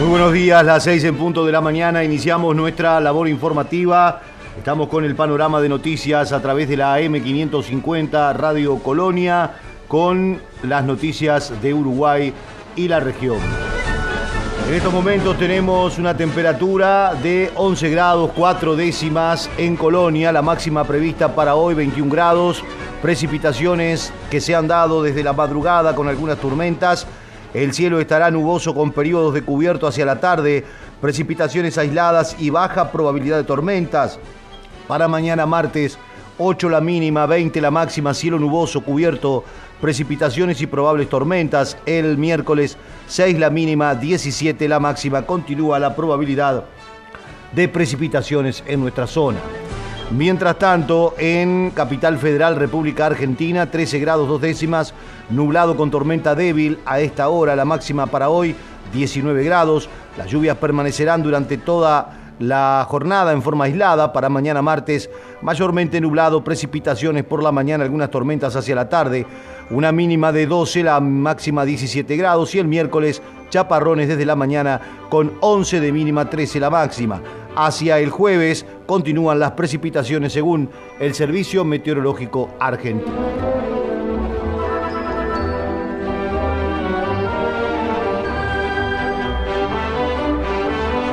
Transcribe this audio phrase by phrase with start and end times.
[0.00, 2.02] Muy buenos días, las seis en punto de la mañana.
[2.02, 4.20] Iniciamos nuestra labor informativa.
[4.58, 9.52] Estamos con el panorama de noticias a través de la AM550 Radio Colonia
[9.86, 12.32] con las noticias de Uruguay
[12.74, 13.38] y la región.
[14.66, 20.82] En estos momentos tenemos una temperatura de 11 grados 4 décimas en Colonia, la máxima
[20.82, 22.64] prevista para hoy 21 grados,
[23.00, 27.06] precipitaciones que se han dado desde la madrugada con algunas tormentas
[27.54, 30.64] el cielo estará nuboso con periodos de cubierto hacia la tarde,
[31.00, 34.18] precipitaciones aisladas y baja probabilidad de tormentas.
[34.88, 35.96] Para mañana martes,
[36.36, 39.44] 8 la mínima, 20 la máxima, cielo nuboso, cubierto,
[39.80, 41.78] precipitaciones y probables tormentas.
[41.86, 42.76] El miércoles,
[43.06, 46.64] 6 la mínima, 17 la máxima, continúa la probabilidad
[47.52, 49.38] de precipitaciones en nuestra zona.
[50.10, 54.92] Mientras tanto, en Capital Federal, República Argentina, 13 grados dos décimas,
[55.30, 58.54] nublado con tormenta débil a esta hora, la máxima para hoy
[58.92, 59.88] 19 grados.
[60.16, 65.10] Las lluvias permanecerán durante toda la jornada en forma aislada para mañana martes,
[65.42, 69.26] mayormente nublado, precipitaciones por la mañana, algunas tormentas hacia la tarde,
[69.70, 74.80] una mínima de 12, la máxima 17 grados y el miércoles chaparrones desde la mañana
[75.08, 77.20] con 11 de mínima, 13 la máxima.
[77.56, 83.73] Hacia el jueves continúan las precipitaciones según el Servicio Meteorológico Argentino.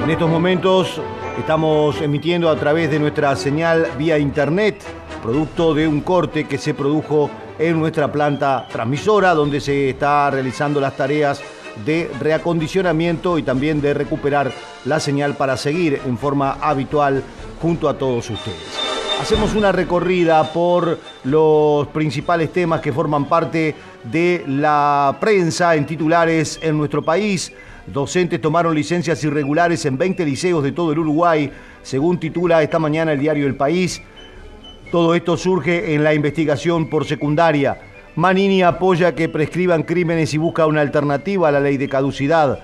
[0.03, 0.99] En estos momentos
[1.37, 4.83] estamos emitiendo a través de nuestra señal vía internet,
[5.21, 10.81] producto de un corte que se produjo en nuestra planta transmisora, donde se está realizando
[10.81, 11.41] las tareas
[11.85, 14.51] de reacondicionamiento y también de recuperar
[14.85, 17.23] la señal para seguir en forma habitual
[17.61, 18.79] junto a todos ustedes.
[19.21, 26.59] Hacemos una recorrida por los principales temas que forman parte de la prensa en titulares
[26.63, 27.53] en nuestro país.
[27.87, 31.51] Docentes tomaron licencias irregulares en 20 liceos de todo el Uruguay,
[31.81, 34.01] según titula esta mañana el diario El País.
[34.91, 37.79] Todo esto surge en la investigación por secundaria.
[38.15, 42.59] Manini apoya que prescriban crímenes y busca una alternativa a la ley de caducidad.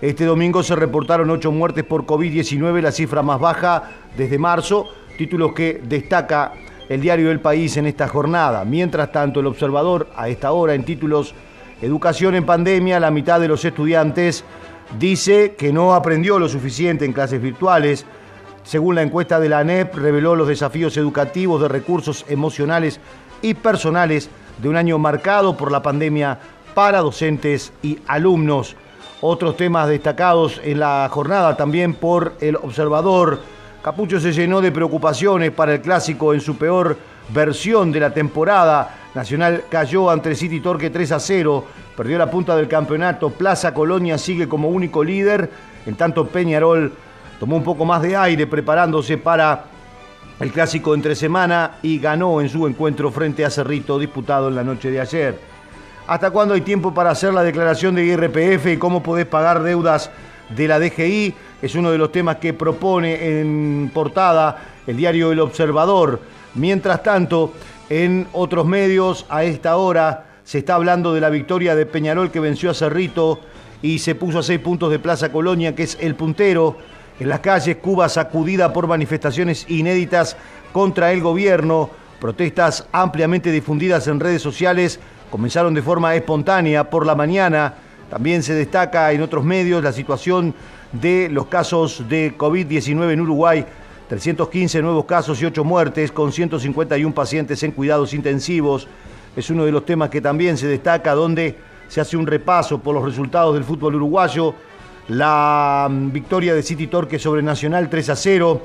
[0.00, 5.52] Este domingo se reportaron ocho muertes por COVID-19, la cifra más baja desde marzo, títulos
[5.54, 6.52] que destaca
[6.88, 8.64] el diario El País en esta jornada.
[8.64, 11.34] Mientras tanto, el observador, a esta hora en títulos
[11.82, 14.44] Educación en pandemia, la mitad de los estudiantes
[15.00, 18.06] dice que no aprendió lo suficiente en clases virtuales.
[18.62, 23.00] Según la encuesta de la ANEP, reveló los desafíos educativos de recursos emocionales
[23.42, 26.38] y personales de un año marcado por la pandemia
[26.72, 28.76] para docentes y alumnos.
[29.20, 33.40] Otros temas destacados en la jornada también por el observador.
[33.82, 36.96] Capucho se llenó de preocupaciones para el clásico en su peor
[37.30, 39.01] versión de la temporada.
[39.14, 41.64] Nacional cayó ante City Torque 3 a 0,
[41.96, 43.30] perdió la punta del campeonato.
[43.30, 45.50] Plaza Colonia sigue como único líder.
[45.84, 46.92] En tanto, Peñarol
[47.38, 49.64] tomó un poco más de aire preparándose para
[50.40, 54.64] el clásico entre semana y ganó en su encuentro frente a Cerrito disputado en la
[54.64, 55.38] noche de ayer.
[56.06, 60.10] ¿Hasta cuándo hay tiempo para hacer la declaración de IRPF y cómo podés pagar deudas
[60.48, 61.34] de la DGI?
[61.60, 64.56] Es uno de los temas que propone en portada
[64.86, 66.18] el diario El Observador.
[66.54, 67.52] Mientras tanto,
[67.88, 72.40] en otros medios a esta hora se está hablando de la victoria de Peñarol que
[72.40, 73.40] venció a Cerrito
[73.80, 76.76] y se puso a seis puntos de Plaza Colonia, que es el puntero.
[77.20, 80.36] En las calles, Cuba sacudida por manifestaciones inéditas
[80.72, 85.00] contra el gobierno, protestas ampliamente difundidas en redes sociales
[85.32, 87.74] comenzaron de forma espontánea por la mañana.
[88.10, 90.54] También se destaca en otros medios la situación
[90.92, 93.64] de los casos de COVID-19 en Uruguay.
[94.12, 98.86] 315 nuevos casos y 8 muertes, con 151 pacientes en cuidados intensivos.
[99.34, 101.56] Es uno de los temas que también se destaca, donde
[101.88, 104.54] se hace un repaso por los resultados del fútbol uruguayo
[105.08, 108.62] la mm, victoria de City Torque sobre Nacional 3 a 0.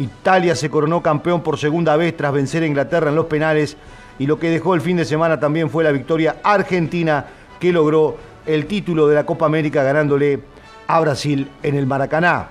[0.00, 3.78] Italia se coronó campeón por segunda vez tras vencer a Inglaterra en los penales.
[4.18, 7.24] Y lo que dejó el fin de semana también fue la victoria argentina
[7.58, 10.40] que logró el título de la Copa América ganándole
[10.86, 12.48] a Brasil en el Maracaná.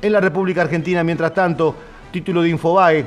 [0.00, 1.76] En la República Argentina, mientras tanto,
[2.10, 3.06] título de Infobae,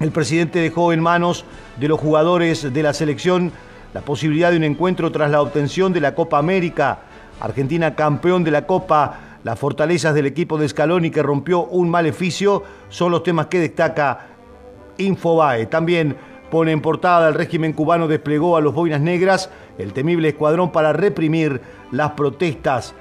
[0.00, 1.44] el presidente dejó en manos
[1.78, 3.52] de los jugadores de la selección
[3.94, 7.00] la posibilidad de un encuentro tras la obtención de la Copa América
[7.40, 12.62] Argentina campeón de la Copa, las fortalezas del equipo de Scaloni que rompió un maleficio,
[12.88, 14.26] son los temas que destaca
[14.98, 15.66] Infobae.
[15.66, 16.16] También
[16.50, 20.92] pone en portada el régimen cubano desplegó a los boinas negras, el temible escuadrón para
[20.92, 21.60] reprimir
[21.90, 22.94] las protestas.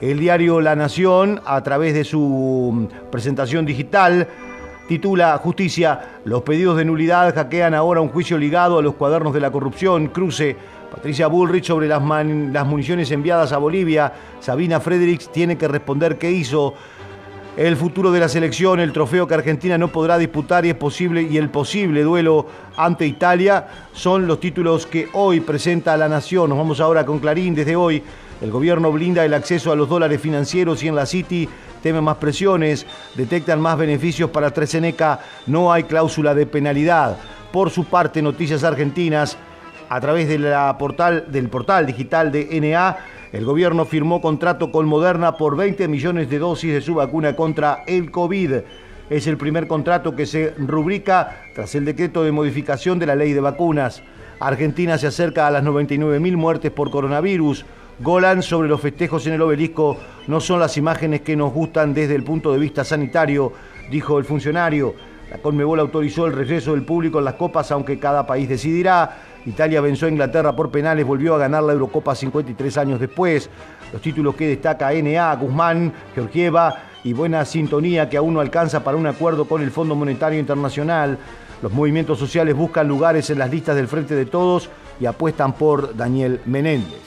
[0.00, 4.28] El diario La Nación, a través de su presentación digital,
[4.88, 9.40] titula Justicia, los pedidos de nulidad hackean ahora un juicio ligado a los cuadernos de
[9.40, 10.56] la corrupción, cruce
[10.90, 14.12] Patricia Bullrich sobre las, las municiones enviadas a Bolivia.
[14.40, 16.74] Sabina Fredericks tiene que responder qué hizo.
[17.56, 21.22] El futuro de la selección, el trofeo que Argentina no podrá disputar y es posible
[21.22, 22.46] y el posible duelo
[22.76, 26.48] ante Italia son los títulos que hoy presenta la Nación.
[26.48, 28.02] Nos vamos ahora con Clarín desde hoy.
[28.40, 31.48] El gobierno blinda el acceso a los dólares financieros y en la City
[31.84, 37.18] temen más presiones, detectan más beneficios para Treseneca, no hay cláusula de penalidad.
[37.52, 39.36] Por su parte, Noticias Argentinas,
[39.90, 42.96] a través de la portal, del portal digital de NA,
[43.32, 47.84] el gobierno firmó contrato con Moderna por 20 millones de dosis de su vacuna contra
[47.86, 48.54] el COVID.
[49.10, 53.34] Es el primer contrato que se rubrica tras el decreto de modificación de la ley
[53.34, 54.02] de vacunas.
[54.40, 57.66] Argentina se acerca a las 99.000 muertes por coronavirus.
[58.00, 59.96] Golan sobre los festejos en el obelisco
[60.26, 63.52] no son las imágenes que nos gustan desde el punto de vista sanitario,
[63.88, 64.94] dijo el funcionario.
[65.30, 69.18] La Conmebol autorizó el regreso del público en las copas, aunque cada país decidirá.
[69.46, 73.48] Italia venció a Inglaterra por penales, volvió a ganar la Eurocopa 53 años después.
[73.92, 76.74] Los títulos que destaca NA, Guzmán, Georgieva
[77.04, 81.16] y buena sintonía que aún no alcanza para un acuerdo con el Fondo Monetario Internacional.
[81.62, 84.68] Los movimientos sociales buscan lugares en las listas del Frente de Todos
[84.98, 87.03] y apuestan por Daniel Menéndez.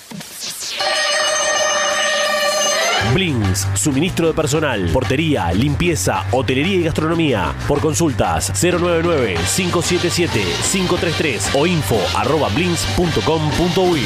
[3.13, 7.53] Blins, suministro de personal, portería, limpieza, hotelería y gastronomía.
[7.67, 14.01] Por consultas 099-577-533 o info arroba blins.com.uy.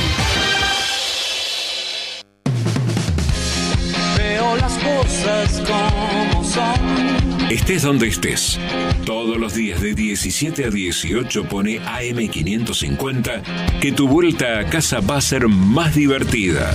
[4.17, 7.51] Veo las cosas como son.
[7.51, 8.59] Estés donde estés.
[9.05, 15.17] Todos los días de 17 a 18 pone AM550 que tu vuelta a casa va
[15.17, 16.73] a ser más divertida.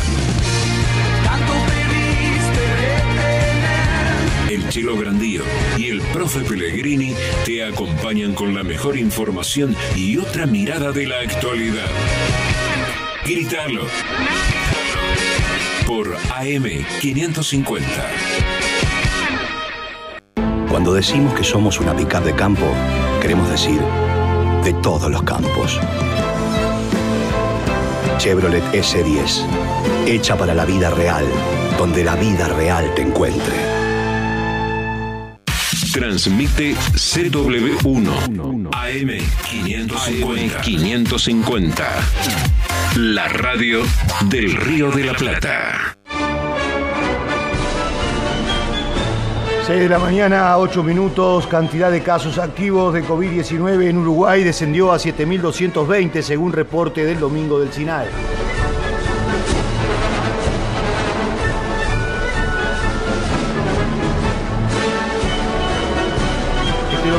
[4.70, 5.42] Chilo Grandío
[5.76, 7.12] y el Profe Pellegrini
[7.44, 11.90] te acompañan con la mejor información y otra mirada de la actualidad.
[13.24, 13.82] Gritalo.
[15.88, 17.82] Por AM550.
[20.68, 22.72] Cuando decimos que somos una pickup de campo,
[23.20, 23.80] queremos decir
[24.62, 25.80] de todos los campos.
[28.18, 29.44] Chevrolet S10,
[30.06, 31.24] hecha para la vida real,
[31.76, 33.69] donde la vida real te encuentre.
[35.92, 40.60] Transmite CW1 AM550.
[40.60, 41.84] 550.
[42.96, 43.82] La radio
[44.26, 45.96] del Río de la Plata.
[49.66, 54.92] 6 de la mañana, 8 minutos, cantidad de casos activos de COVID-19 en Uruguay descendió
[54.92, 58.49] a 7.220 según reporte del domingo del SINAE.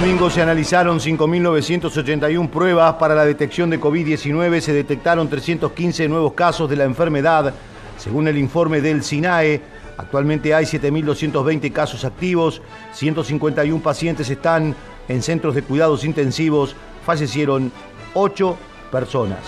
[0.02, 6.68] Domingo se analizaron 5.981 pruebas para la detección de COVID-19, se detectaron 315 nuevos casos
[6.68, 7.54] de la enfermedad,
[8.00, 9.62] según el informe del SINAE.
[9.98, 14.76] Actualmente hay 7.220 casos activos, 151 pacientes están
[15.08, 17.72] en centros de cuidados intensivos, fallecieron
[18.16, 18.58] 8
[18.92, 19.42] personas.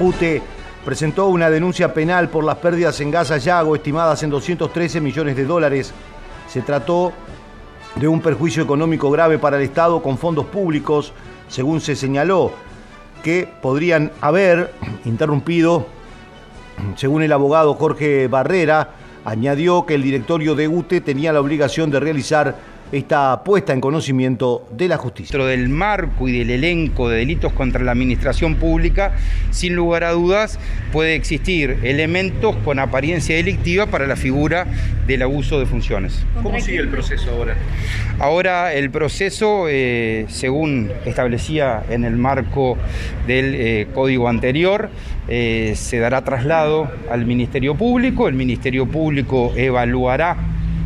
[0.00, 0.40] UTE
[0.82, 5.44] presentó una denuncia penal por las pérdidas en Gaza Yago estimadas en 213 millones de
[5.44, 5.92] dólares.
[6.48, 7.12] Se trató
[7.96, 11.12] de un perjuicio económico grave para el Estado con fondos públicos,
[11.48, 12.52] según se señaló,
[13.22, 14.72] que podrían haber
[15.04, 15.86] interrumpido,
[16.96, 18.90] según el abogado Jorge Barrera,
[19.24, 22.56] añadió que el directorio de UTE tenía la obligación de realizar
[22.92, 25.32] esta puesta en conocimiento de la justicia.
[25.32, 29.12] Dentro del marco y del elenco de delitos contra la administración pública,
[29.50, 30.58] sin lugar a dudas,
[30.92, 34.66] puede existir elementos con apariencia delictiva para la figura
[35.06, 36.24] del abuso de funciones.
[36.42, 37.56] ¿Cómo sigue el proceso ahora?
[38.18, 42.76] Ahora el proceso, eh, según establecía en el marco
[43.26, 44.90] del eh, código anterior,
[45.28, 50.36] eh, se dará traslado al Ministerio Público, el Ministerio Público evaluará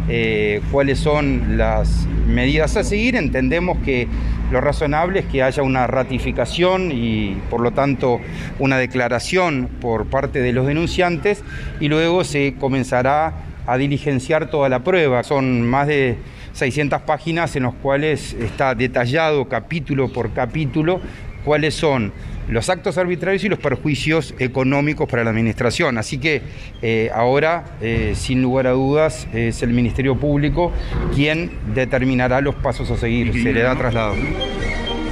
[0.08, 3.16] eh, cuáles son las medidas a seguir.
[3.16, 4.08] Entendemos que
[4.50, 8.20] lo razonable es que haya una ratificación y por lo tanto
[8.58, 11.42] una declaración por parte de los denunciantes
[11.80, 13.32] y luego se comenzará
[13.66, 15.22] a diligenciar toda la prueba.
[15.22, 16.16] Son más de
[16.52, 21.00] 600 páginas en las cuales está detallado capítulo por capítulo
[21.44, 22.12] cuáles son
[22.48, 25.98] los actos arbitrarios y los perjuicios económicos para la administración.
[25.98, 26.42] Así que
[26.82, 30.72] eh, ahora, eh, sin lugar a dudas, es el Ministerio Público
[31.14, 33.32] quien determinará los pasos a seguir.
[33.32, 34.14] Se le da traslado.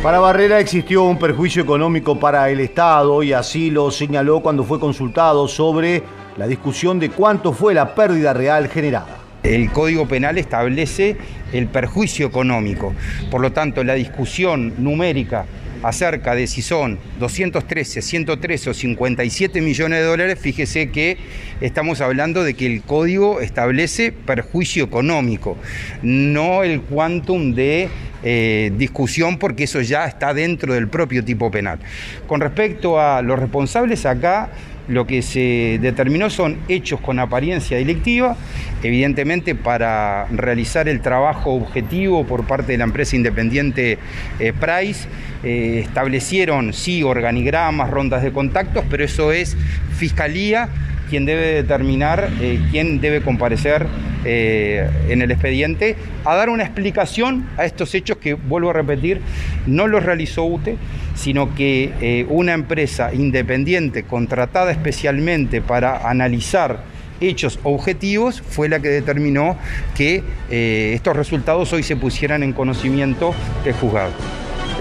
[0.02, 4.80] Para Barrera existió un perjuicio económico para el Estado y así lo señaló cuando fue
[4.80, 6.02] consultado sobre
[6.38, 9.18] la discusión de cuánto fue la pérdida real generada.
[9.42, 11.18] El Código Penal establece
[11.52, 12.94] el perjuicio económico.
[13.30, 15.44] Por lo tanto, la discusión numérica
[15.82, 21.18] acerca de si son 213, 113 o 57 millones de dólares, fíjese que
[21.60, 25.56] estamos hablando de que el código establece perjuicio económico,
[26.02, 27.88] no el quantum de
[28.22, 31.78] eh, discusión porque eso ya está dentro del propio tipo penal.
[32.26, 34.50] Con respecto a los responsables acá,
[34.90, 38.36] lo que se determinó son hechos con apariencia delictiva,
[38.82, 43.98] evidentemente para realizar el trabajo objetivo por parte de la empresa independiente
[44.40, 45.08] eh, Price,
[45.44, 49.56] eh, establecieron sí organigramas, rondas de contactos, pero eso es
[49.96, 50.68] fiscalía
[51.10, 53.86] quien debe determinar eh, quién debe comparecer
[54.24, 59.20] eh, en el expediente a dar una explicación a estos hechos que, vuelvo a repetir,
[59.66, 60.76] no los realizó UTE,
[61.14, 66.84] sino que eh, una empresa independiente contratada especialmente para analizar
[67.20, 69.58] hechos objetivos fue la que determinó
[69.94, 74.12] que estos resultados hoy se pusieran en conocimiento del juzgado.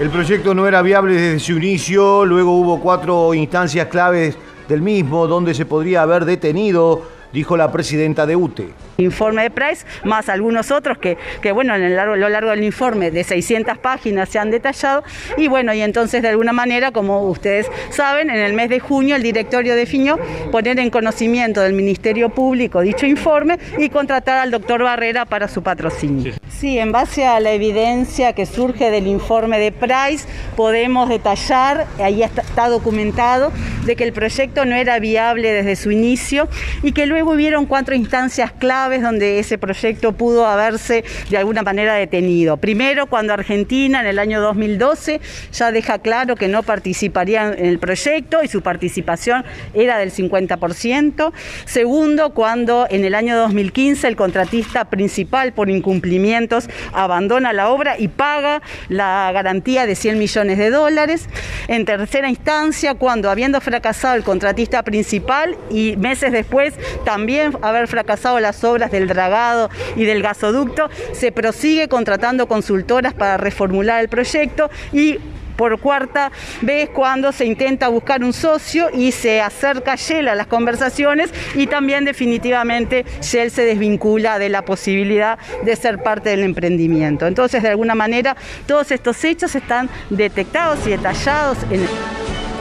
[0.00, 4.38] El proyecto no era viable desde su inicio, luego hubo cuatro instancias claves
[4.70, 9.86] del mismo donde se podría haber detenido, dijo la presidenta de UTE informe de Price,
[10.04, 13.78] más algunos otros que, que bueno, en el largo, lo largo del informe de 600
[13.78, 15.04] páginas se han detallado.
[15.36, 19.16] Y bueno, y entonces de alguna manera, como ustedes saben, en el mes de junio
[19.16, 20.18] el directorio definió
[20.50, 25.62] poner en conocimiento del Ministerio Público dicho informe y contratar al doctor Barrera para su
[25.62, 26.34] patrocinio.
[26.48, 30.26] Sí, en base a la evidencia que surge del informe de Price,
[30.56, 33.52] podemos detallar, ahí está, está documentado,
[33.84, 36.48] de que el proyecto no era viable desde su inicio
[36.82, 38.52] y que luego hubieron cuatro instancias
[38.90, 42.56] claves donde ese proyecto pudo haberse de alguna manera detenido.
[42.56, 45.20] Primero, cuando Argentina en el año 2012
[45.52, 49.44] ya deja claro que no participaría en el proyecto y su participación
[49.74, 51.32] era del 50%.
[51.66, 58.08] Segundo, cuando en el año 2015 el contratista principal por incumplimientos abandona la obra y
[58.08, 61.28] paga la garantía de 100 millones de dólares.
[61.68, 68.40] En tercera instancia, cuando habiendo fracasado el contratista principal y meses después también haber fracasado
[68.40, 74.70] las obras del dragado y del gasoducto, se prosigue contratando consultoras para reformular el proyecto
[74.92, 75.18] y
[75.60, 80.46] por cuarta vez cuando se intenta buscar un socio y se acerca Shell a las
[80.46, 87.26] conversaciones y también definitivamente Shell se desvincula de la posibilidad de ser parte del emprendimiento.
[87.26, 91.86] Entonces, de alguna manera, todos estos hechos están detectados y detallados en...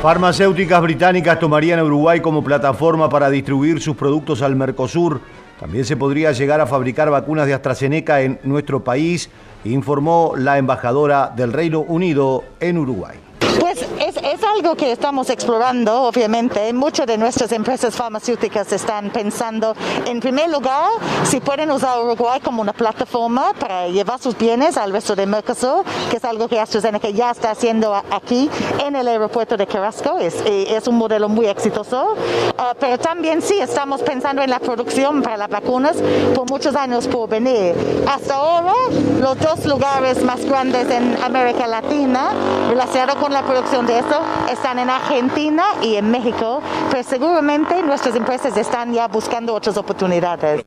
[0.01, 5.21] Farmacéuticas británicas tomarían Uruguay como plataforma para distribuir sus productos al Mercosur.
[5.59, 9.29] También se podría llegar a fabricar vacunas de AstraZeneca en nuestro país,
[9.65, 13.17] informó la embajadora del Reino Unido en Uruguay.
[13.59, 16.71] Pues es, es, algo que estamos explorando, obviamente.
[16.73, 20.89] Muchas de nuestras empresas farmacéuticas están pensando, en primer lugar,
[21.23, 25.83] si pueden usar Uruguay como una plataforma para llevar sus bienes al resto de Mercosur,
[26.09, 28.49] que es algo que AstraZeneca ya está haciendo aquí
[28.85, 30.17] en el aeropuerto de Carrasco.
[30.19, 32.15] Es, es un modelo muy exitoso.
[32.57, 35.97] Uh, pero también sí, estamos pensando en la producción para las vacunas
[36.35, 37.73] por muchos años por venir.
[38.07, 38.73] Hasta ahora,
[39.21, 42.31] los dos lugares más grandes en América Latina
[42.69, 48.15] relacionados con la producción de eso están en Argentina y en México, pero seguramente nuestras
[48.15, 50.65] empresas están ya buscando otras oportunidades.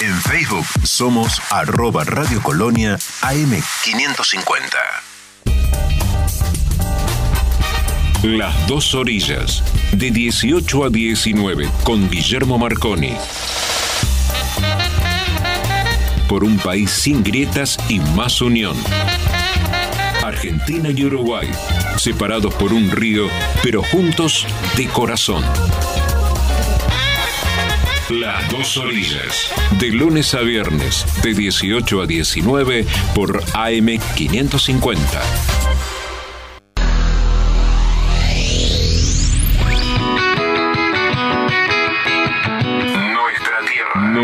[0.00, 5.12] En Facebook somos arroba Radio Colonia AM550.
[8.22, 13.16] Las dos orillas, de 18 a 19, con Guillermo Marconi.
[16.28, 18.76] Por un país sin grietas y más unión.
[20.32, 21.48] Argentina y Uruguay,
[21.98, 23.26] separados por un río,
[23.62, 24.46] pero juntos
[24.76, 25.44] de corazón.
[28.08, 35.61] Las dos orillas, de lunes a viernes, de 18 a 19 por AM550.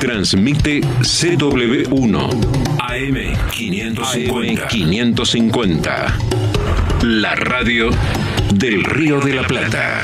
[0.00, 2.14] Transmite CW1
[2.78, 4.66] AM550.
[4.68, 6.18] 550.
[7.02, 7.90] La radio
[8.54, 10.00] del Río de la Plata.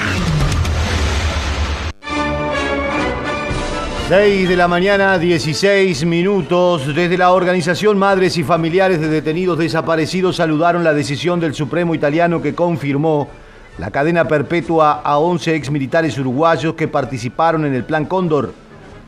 [4.11, 6.95] 6 de la mañana, 16 minutos.
[6.95, 12.43] Desde la organización Madres y Familiares de Detenidos Desaparecidos saludaron la decisión del Supremo Italiano
[12.43, 13.31] que confirmó
[13.79, 18.66] la cadena perpetua a 11 exmilitares uruguayos que participaron en el Plan Cóndor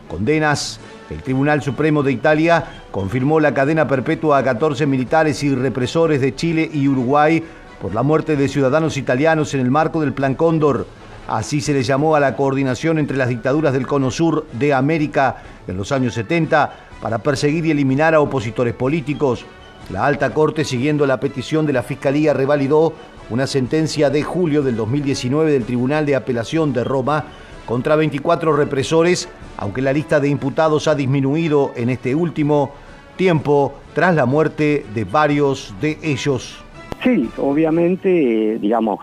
[0.08, 0.80] condenas.
[1.10, 6.34] El Tribunal Supremo de Italia confirmó la cadena perpetua a 14 militares y represores de
[6.34, 7.42] Chile y Uruguay
[7.80, 10.86] por la muerte de ciudadanos italianos en el marco del Plan Cóndor.
[11.28, 15.36] Así se le llamó a la coordinación entre las dictaduras del Cono Sur de América
[15.66, 19.44] en los años 70 para perseguir y eliminar a opositores políticos.
[19.90, 22.92] La alta corte, siguiendo la petición de la Fiscalía, revalidó
[23.30, 27.24] una sentencia de julio del 2019 del Tribunal de Apelación de Roma
[27.68, 32.70] contra 24 represores, aunque la lista de imputados ha disminuido en este último
[33.16, 36.64] tiempo tras la muerte de varios de ellos.
[37.04, 39.00] Sí, obviamente, digamos,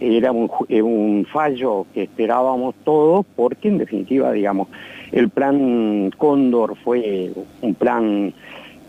[0.00, 4.66] era un, un, fallo que esperábamos todos porque en definitiva, digamos,
[5.12, 7.30] el plan Cóndor fue
[7.62, 8.34] un plan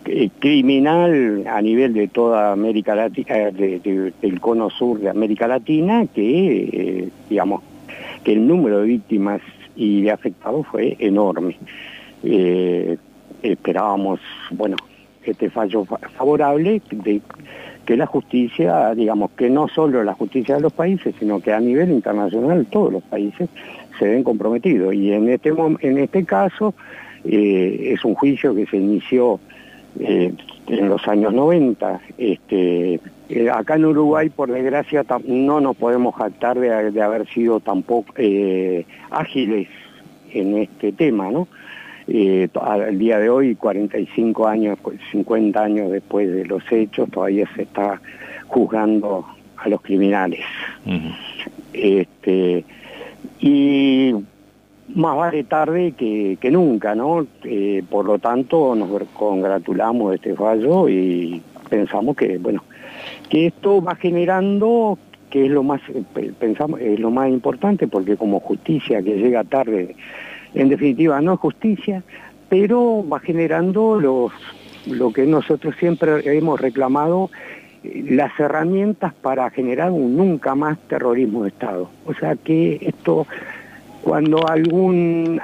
[0.06, 6.08] eh, criminal a nivel de toda América Latina, eh, del cono sur de América Latina,
[6.08, 7.62] que, eh, digamos,
[8.24, 9.42] que el número de víctimas
[9.76, 11.58] y de afectados fue enorme.
[12.24, 12.98] Eh,
[13.42, 14.20] esperábamos,
[14.52, 14.76] bueno,
[15.24, 17.22] este fallo favorable de
[17.86, 21.60] que la justicia, digamos, que no solo la justicia de los países, sino que a
[21.60, 23.50] nivel internacional todos los países
[23.98, 24.94] se ven comprometidos.
[24.94, 26.76] Y en este, en este caso
[27.26, 29.40] eh, es un juicio que se inició
[30.00, 30.34] eh,
[30.68, 32.00] en los años 90.
[32.18, 38.14] Este, eh, acá en Uruguay, por desgracia, no nos podemos jactar de, haber sido tampoco
[38.18, 39.68] eh, ágiles
[40.32, 41.48] en este tema, ¿no?
[42.60, 44.80] al día de hoy, 45 años,
[45.12, 48.02] 50 años después de los hechos, todavía se está
[48.48, 50.42] juzgando a los criminales.
[51.72, 52.66] este,
[53.40, 54.16] y
[54.96, 57.26] más vale tarde que, nunca, ¿no?
[57.44, 62.64] Eh, por lo tanto, nos congratulamos de este fallo y pensamos que, bueno,
[63.30, 64.98] que esto va generando,
[65.30, 65.82] que es lo más,
[66.40, 69.96] pensamos, es lo más importante, porque como justicia que llega tarde,
[70.54, 72.04] en definitiva no es justicia,
[72.50, 74.32] pero va generando los,
[74.88, 77.30] lo que nosotros siempre hemos reclamado,
[77.84, 81.90] las herramientas para generar un nunca más terrorismo de Estado.
[82.06, 83.26] O sea que esto
[84.02, 85.40] cuando algún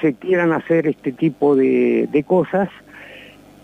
[0.00, 2.68] se quieran hacer este tipo de, cosas,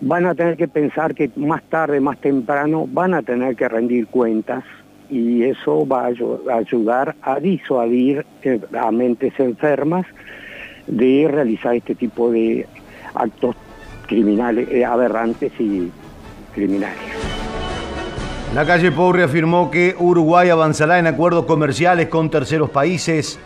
[0.00, 4.06] van a tener que pensar que más tarde, más temprano, van a tener que rendir
[4.06, 4.64] cuentas
[5.08, 10.06] y eso va a ayudar a disuadir eh, a mentes enfermas
[10.86, 12.66] de realizar este tipo de
[13.14, 13.56] actos
[14.06, 15.90] criminales, eh, aberrantes y
[16.54, 16.98] criminales.
[18.54, 23.38] La calle Pobre afirmó que Uruguay avanzará en acuerdos comerciales con terceros países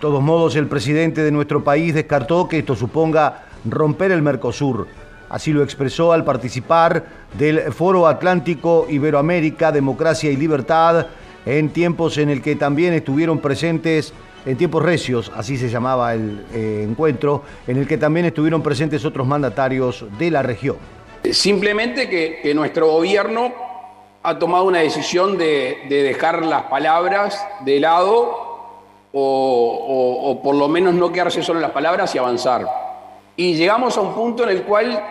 [0.00, 4.86] de todos modos, el presidente de nuestro país descartó que esto suponga romper el Mercosur.
[5.30, 7.04] Así lo expresó al participar
[7.38, 11.06] del Foro Atlántico Iberoamérica, Democracia y Libertad,
[11.46, 14.12] en tiempos en el que también estuvieron presentes,
[14.44, 19.04] en tiempos recios, así se llamaba el eh, encuentro, en el que también estuvieron presentes
[19.04, 20.76] otros mandatarios de la región.
[21.30, 23.52] Simplemente que, nuestro gobierno
[24.22, 28.50] ha tomado una decisión de, de dejar las palabras de lado
[29.12, 32.66] o, por lo menos no quedarse solo en las palabras y avanzar.
[33.36, 35.02] Y llegamos a un punto en el cual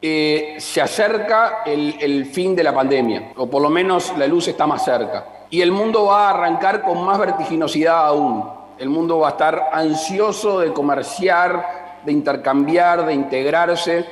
[0.00, 4.66] eh, se acerca el, fin de la pandemia, o por lo menos la luz está
[4.66, 5.46] más cerca.
[5.48, 8.44] Y el mundo va a arrancar con más vertiginosidad aún.
[8.78, 14.04] El mundo va a estar ansioso de comerciar, de intercambiar, de integrarse.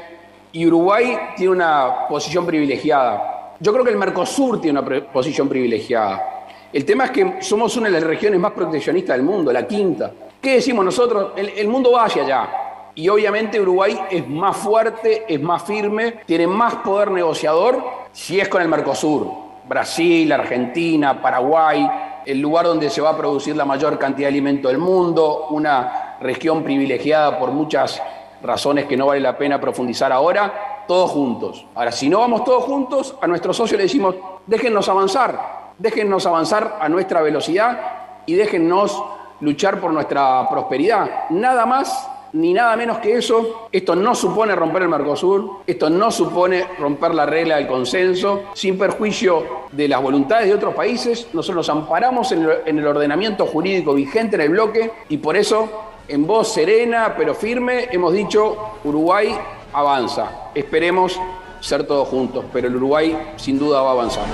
[0.53, 3.57] y Uruguay tiene una posición privilegiada.
[3.61, 6.47] Yo creo que el Mercosur tiene una posición privilegiada.
[6.73, 10.11] El tema es que somos una de las regiones más proteccionistas del mundo, la quinta.
[10.41, 11.33] ¿Qué decimos nosotros?
[11.37, 12.64] El, el mundo va hacia allá.
[12.97, 18.49] Y obviamente Uruguay es más fuerte, es más firme, tiene más poder negociador si es
[18.49, 19.45] con el Mercosur.
[19.69, 21.89] Brasil, Argentina, Paraguay,
[22.27, 26.17] el lugar donde se va a producir la mayor cantidad de alimento del mundo, una
[26.21, 28.01] región privilegiada por muchas
[28.43, 31.67] razones que no vale la pena profundizar ahora, todos juntos.
[31.75, 34.15] Ahora, si no vamos todos juntos, a nuestros socios le decimos,
[34.47, 37.81] déjennos avanzar, déjennos avanzar a nuestra velocidad
[38.27, 39.03] y déjennos
[39.41, 41.31] luchar por nuestra prosperidad.
[41.31, 43.69] Nada más ni nada menos que eso.
[43.73, 48.77] Esto no supone romper el Mercosur, esto no supone romper la regla del consenso, sin
[48.77, 51.29] perjuicio de las voluntades de otros países.
[51.33, 55.37] Nosotros nos amparamos en el, en el ordenamiento jurídico vigente en el bloque y por
[55.37, 55.69] eso,
[56.09, 59.35] en voz serena pero firme, hemos dicho Uruguay
[59.73, 60.51] avanza.
[60.55, 61.19] Esperemos
[61.61, 64.25] ser todos juntos, pero el Uruguay sin duda va a avanzar.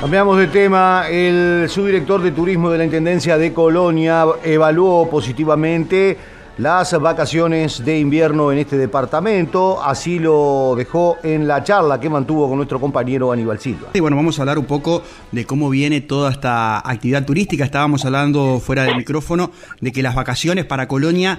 [0.00, 1.06] Cambiamos de tema.
[1.10, 6.16] El subdirector de turismo de la Intendencia de Colonia evaluó positivamente
[6.58, 9.80] las vacaciones de invierno en este departamento.
[9.82, 13.90] Así lo dejó en la charla que mantuvo con nuestro compañero Aníbal Silva.
[13.94, 17.64] Y bueno, vamos a hablar un poco de cómo viene toda esta actividad turística.
[17.64, 21.38] Estábamos hablando fuera del micrófono de que las vacaciones para Colonia,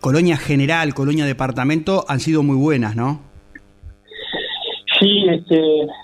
[0.00, 3.20] Colonia General, Colonia Departamento, han sido muy buenas, ¿no?
[5.00, 5.60] Sí, este,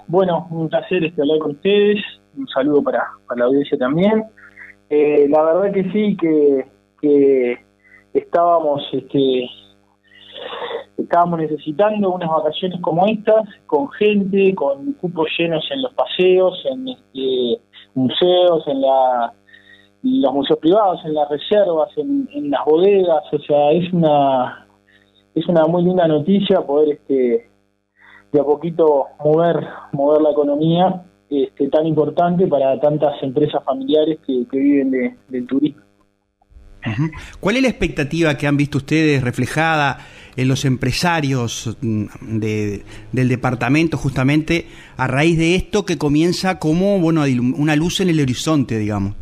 [0.08, 1.98] bueno, un placer este, hablar con ustedes.
[2.36, 4.24] Un saludo para, para la audiencia también.
[4.90, 6.66] Eh, la verdad que sí, que,
[7.00, 7.71] que
[8.14, 9.48] estábamos este,
[10.98, 16.88] estábamos necesitando unas vacaciones como estas, con gente, con cupos llenos en los paseos, en
[16.88, 17.60] este,
[17.94, 19.34] museos, en la
[20.02, 24.66] los museos privados, en las reservas, en, las bodegas, o sea, es una
[25.34, 27.48] es una muy linda noticia poder este
[28.32, 34.44] de a poquito mover mover la economía este, tan importante para tantas empresas familiares que,
[34.50, 35.81] que viven de, del turismo.
[37.40, 39.98] ¿Cuál es la expectativa que han visto ustedes reflejada
[40.36, 42.06] en los empresarios mm,
[42.38, 44.66] de, del departamento justamente
[44.96, 47.22] a raíz de esto que comienza como bueno
[47.56, 49.14] una luz en el horizonte, digamos?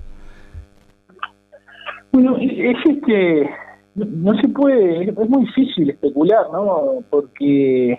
[2.13, 3.51] Bueno, es este
[3.95, 7.03] no se puede, es muy difícil especular, ¿no?
[7.11, 7.99] Porque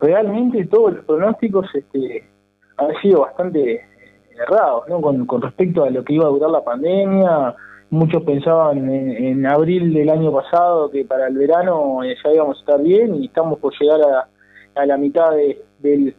[0.00, 2.24] realmente todos los pronósticos este,
[2.76, 3.82] han sido bastante
[4.38, 5.00] errados, ¿no?
[5.00, 7.54] Con, con respecto a lo que iba a durar la pandemia,
[7.92, 12.56] muchos pensaban en, en, abril del año pasado que para el verano eh, ya íbamos
[12.56, 14.28] a estar bien y estamos por llegar a,
[14.80, 16.16] a la mitad de, del,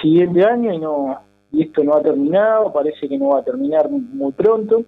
[0.00, 1.20] siguiente año y no
[1.52, 4.84] y esto no ha terminado, parece que no va a terminar muy pronto,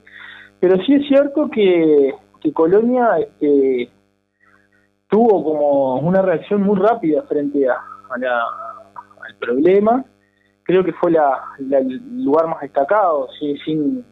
[0.58, 3.90] pero sí es cierto que, que Colonia este,
[5.08, 8.40] tuvo como una reacción muy rápida frente a, a la,
[9.26, 10.04] al problema,
[10.64, 14.04] creo que fue la, el lugar más destacado, sin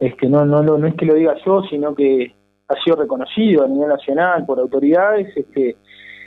[0.00, 2.34] es que no, no, no es que lo diga yo, sino que
[2.68, 5.76] ha sido reconocido a nivel nacional por autoridades, este,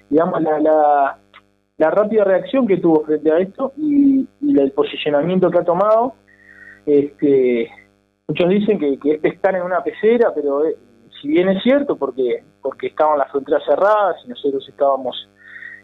[0.10, 1.18] digamos, la, la,
[1.78, 6.16] la rápida reacción que tuvo frente a esto y, el posicionamiento que ha tomado,
[6.86, 7.70] este,
[8.28, 10.76] muchos dicen que, que es pescar en una pecera, pero eh,
[11.22, 15.30] si bien es cierto, porque, porque estaban las fronteras cerradas y nosotros estábamos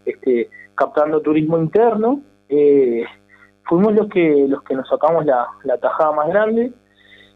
[0.04, 2.20] este, captando turismo interno,
[2.50, 3.04] eh,
[3.64, 6.72] fuimos los que, los que nos sacamos la, la tajada más grande,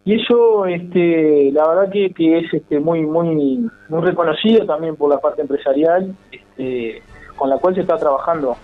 [0.04, 5.10] y eso este la verdad que, que es este muy muy muy reconocido también por
[5.10, 7.02] la parte empresarial este,
[7.36, 8.56] con la cual se está trabajando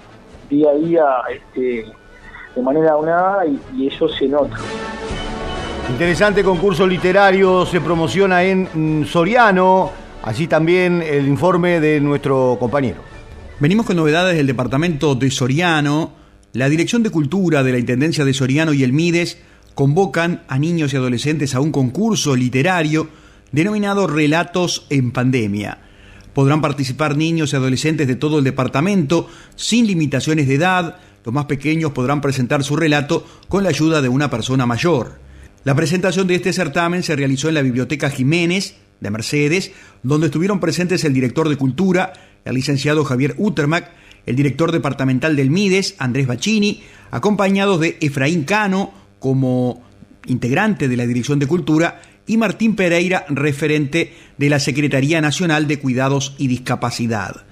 [0.49, 1.85] día a día este,
[2.55, 4.57] de manera unada y, y eso se nota
[5.88, 9.92] Interesante concurso literario se promociona en Soriano,
[10.25, 12.99] allí también el informe de nuestro compañero.
[13.61, 16.12] Venimos con novedades del departamento de Soriano.
[16.53, 19.40] La Dirección de Cultura de la Intendencia de Soriano y el MIDES
[19.77, 23.11] convocan a niños y adolescentes a un concurso literario
[23.53, 25.79] denominado Relatos en Pandemia.
[26.33, 30.97] Podrán participar niños y adolescentes de todo el departamento sin limitaciones de edad.
[31.27, 35.21] Los más pequeños podrán presentar su relato con la ayuda de una persona mayor.
[35.62, 40.59] La presentación de este certamen se realizó en la Biblioteca Jiménez de Mercedes, donde estuvieron
[40.59, 42.15] presentes el director de Cultura,
[42.47, 43.91] el licenciado Javier Utermac,
[44.25, 49.83] el director departamental del MIDES, Andrés Bacini, acompañados de Efraín Cano, como
[50.26, 55.79] integrante de la Dirección de Cultura, y Martín Pereira, referente de la Secretaría Nacional de
[55.79, 57.44] Cuidados y Discapacidad.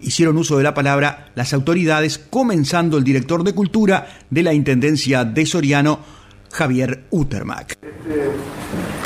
[0.00, 5.24] hicieron uso de la palabra las autoridades, comenzando el director de Cultura de la Intendencia
[5.24, 6.19] de Soriano,
[6.52, 7.72] Javier Utermac.
[7.82, 8.30] Este,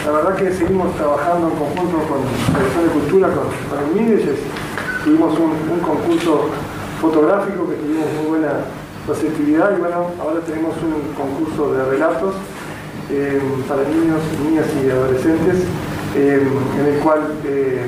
[0.05, 2.19] la verdad que seguimos trabajando en conjunto con
[2.53, 4.39] la Dirección de Cultura, con, con el.
[5.05, 6.51] Tuvimos un, un concurso
[7.01, 8.53] fotográfico que tuvimos muy buena
[9.07, 12.35] receptividad y bueno, ahora tenemos un concurso de relatos
[13.11, 15.57] eh, para niños, niñas y adolescentes
[16.17, 16.41] eh,
[16.79, 17.87] en el cual eh,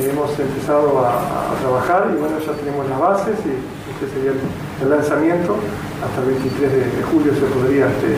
[0.00, 3.52] hemos empezado a, trabajar y bueno, ya tenemos las bases y
[3.92, 5.56] este sería el, lanzamiento.
[6.04, 8.16] Hasta el 23 de, julio se podría este,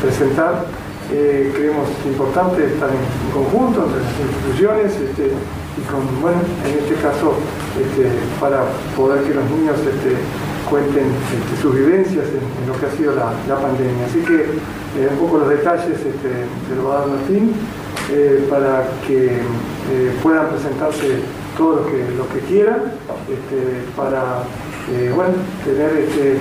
[0.00, 0.66] presentar.
[1.10, 6.36] Eh, creemos importante estar en, conjunto entre las instituciones este, y con, bueno,
[6.66, 7.32] en este caso,
[7.80, 8.64] este, para
[8.94, 10.20] poder que los niños este,
[10.68, 11.08] cuenten
[11.62, 14.04] sus vivencias en, lo que ha sido la, pandemia.
[14.04, 14.60] Así que
[15.00, 17.54] eh, un poco los detalles este, se lo va a dar Martín
[18.12, 21.20] eh, para que eh, puedan presentarse
[21.56, 22.92] todos los que, los que quieran,
[23.96, 24.44] para
[24.92, 26.38] eh, bueno, tener eh,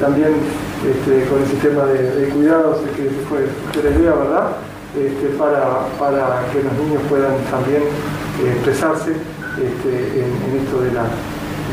[0.00, 0.32] también
[0.78, 4.56] este, con el sistema de, cuidados que fue que les idea, ¿verdad?
[4.94, 9.12] Este, para, para que los niños puedan también eh, expresarse
[9.58, 11.04] este, en, esto de la,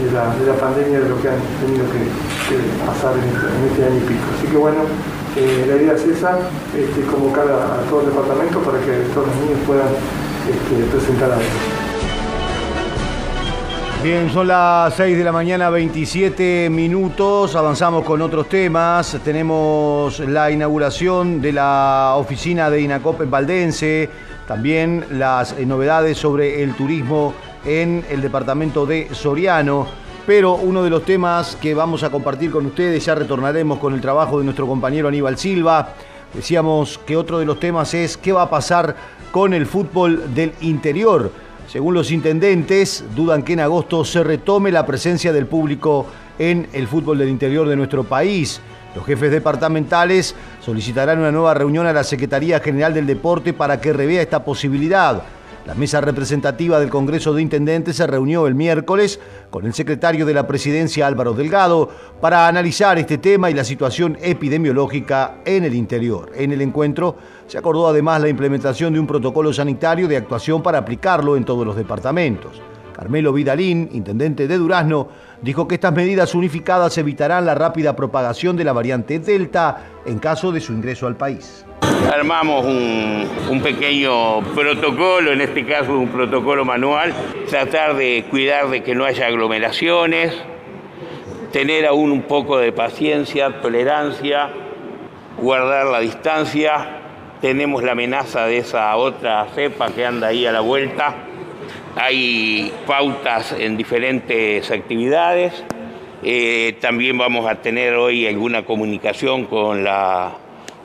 [0.01, 2.01] de, la, de la pandemia, de lo que han tenido que,
[2.49, 4.25] que pasar en este, en este, año y pico.
[4.37, 4.81] Así que bueno,
[5.37, 6.39] eh, la idea es esa,
[7.11, 9.89] convocar a, a, todo el departamento para que todos los niños puedan
[10.91, 11.84] presentar algo.
[14.05, 17.55] Bien, son las 6 de la mañana, 27 minutos.
[17.55, 19.17] Avanzamos con otros temas.
[19.23, 24.09] Tenemos la inauguración de la oficina de INACOP en Valdense.
[24.47, 27.33] También las eh, novedades sobre el turismo
[27.65, 29.87] en el departamento de Soriano.
[30.27, 34.01] Pero uno de los temas que vamos a compartir con ustedes, ya retornaremos con el
[34.01, 35.95] trabajo de nuestro compañero Aníbal Silva.
[36.31, 38.95] Decíamos que otro de los temas es qué va a pasar
[39.31, 41.31] con el fútbol del interior.
[41.67, 46.05] Según los intendentes, dudan que en agosto se retome la presencia del público
[46.37, 48.61] en el fútbol del interior de nuestro país.
[48.95, 53.91] Los jefes departamentales solicitarán una nueva reunión a la Secretaría General del Deporte para que
[53.91, 55.23] revea esta posibilidad.
[55.65, 60.33] La mesa representativa del Congreso de Intendentes se reunió el miércoles con el secretario de
[60.35, 61.89] la Presidencia Álvaro Delgado
[62.21, 66.31] para analizar este tema y la situación epidemiológica en el interior.
[66.35, 67.15] En el encuentro
[67.47, 71.65] se acordó además la implementación de un protocolo sanitario de actuación para aplicarlo en todos
[71.65, 72.61] los departamentos.
[72.95, 75.07] Carmelo Vidalín, intendente de Durazno,
[75.41, 80.51] dijo que estas medidas unificadas evitarán la rápida propagación de la variante Delta en caso
[80.51, 81.65] de su ingreso al país.
[82.11, 87.13] Armamos un, un, pequeño protocolo, en este caso un protocolo manual,
[87.49, 90.33] tratar de cuidar de que no haya aglomeraciones,
[91.51, 94.49] tener aún un poco de paciencia, tolerancia,
[95.37, 97.01] guardar la distancia.
[97.41, 101.15] Tenemos la amenaza de esa otra cepa que anda ahí a la vuelta.
[101.95, 105.63] Hay pautas en diferentes actividades.
[106.23, 110.33] Eh, también vamos a tener hoy alguna comunicación con la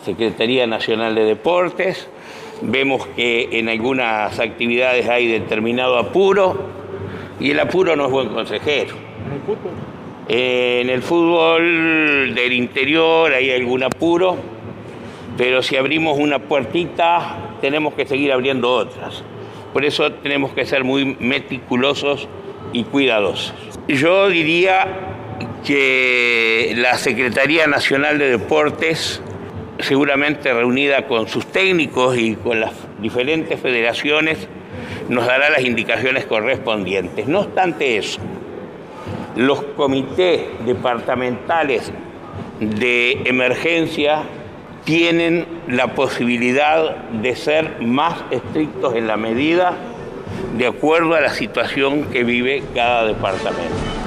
[0.04, 2.08] Secretaría Nacional de Deportes.
[2.62, 6.68] Vemos que en algunas actividades hay determinado apuro
[7.38, 8.94] y el apuro no es buen consejero.
[8.98, 9.72] ¿En el fútbol?
[10.28, 14.36] En el fútbol del interior hay algún apuro,
[15.36, 19.24] pero si abrimos una puertita tenemos que seguir abriendo otras.
[19.72, 22.28] Por eso tenemos que ser muy meticulosos
[22.72, 23.54] y cuidadosos.
[23.88, 24.86] Yo diría
[25.64, 29.22] que la Secretaría Nacional de Deportes
[29.82, 34.48] seguramente reunida con sus técnicos y con las diferentes federaciones,
[35.08, 37.26] nos dará las indicaciones correspondientes.
[37.26, 38.20] No obstante eso,
[39.36, 41.92] los comités departamentales
[42.60, 44.22] de emergencia
[44.84, 49.74] tienen la posibilidad de ser más estrictos en la medida
[50.56, 53.99] de acuerdo a la situación que vive cada departamento.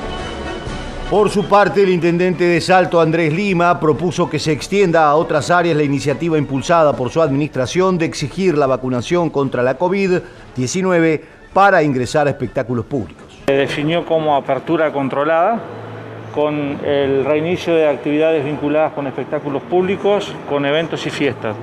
[1.14, 5.52] Por su parte, el intendente de Salto, Andrés Lima, propuso que se extienda a otras
[5.52, 11.22] áreas la iniciativa impulsada por su administración de exigir la vacunación contra la COVID-19
[11.54, 13.26] para ingresar a espectáculos públicos.
[13.46, 15.60] Se definió como apertura controlada
[16.34, 21.56] con el reinicio de actividades vinculadas con espectáculos públicos, con eventos y fiestas.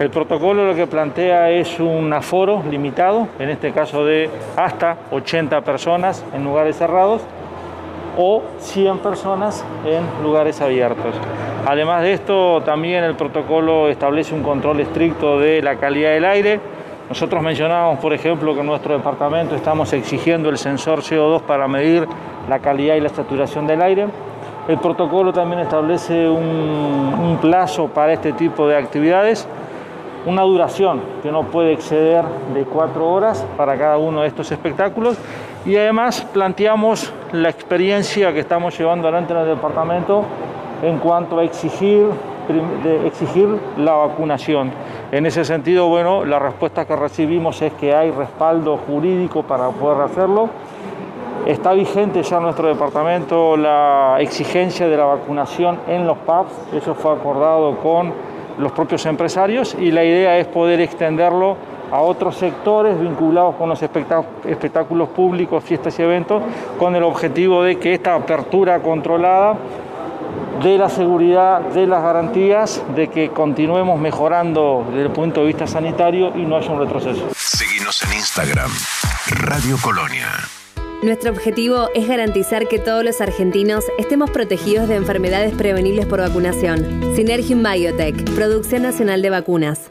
[0.00, 5.60] El protocolo lo que plantea es un aforo limitado, en este caso de hasta 80
[5.60, 7.20] personas en lugares cerrados,
[8.16, 11.14] o 100 personas en lugares abiertos.
[11.66, 16.60] Además de esto, también el protocolo establece un control estricto de la calidad del aire.
[17.08, 22.06] Nosotros mencionábamos, por ejemplo, que en nuestro departamento estamos exigiendo el sensor CO2 para medir
[22.48, 24.06] la calidad y la saturación del aire.
[24.68, 29.46] El protocolo también establece un, un plazo para este tipo de actividades
[30.26, 35.16] una duración que no puede exceder de cuatro horas para cada uno de estos espectáculos
[35.66, 40.24] y además planteamos la experiencia que estamos llevando adelante en el departamento
[40.82, 42.06] en cuanto a exigir,
[42.84, 44.70] de exigir la vacunación.
[45.10, 50.02] En ese sentido, bueno, la respuesta que recibimos es que hay respaldo jurídico para poder
[50.02, 50.50] hacerlo.
[51.46, 56.94] Está vigente ya en nuestro departamento la exigencia de la vacunación en los pubs, eso
[56.94, 58.12] fue acordado con
[58.58, 61.56] los propios empresarios y la idea es poder extenderlo
[61.90, 66.42] a otros sectores vinculados con los espectáculos públicos, fiestas y eventos,
[66.78, 69.56] con el objetivo de que esta apertura controlada
[70.62, 75.66] de la seguridad, de las garantías, de que continuemos mejorando desde el punto de vista
[75.66, 77.28] sanitario y no haya un retroceso.
[77.34, 78.70] Seguimos en Instagram,
[79.42, 80.28] Radio Colonia.
[81.02, 86.78] Nuestro objetivo es garantizar que todos los argentinos estemos protegidos de enfermedades prevenibles por vacunación.
[87.14, 89.90] Synergium Biotech, Producción Nacional de Vacunas.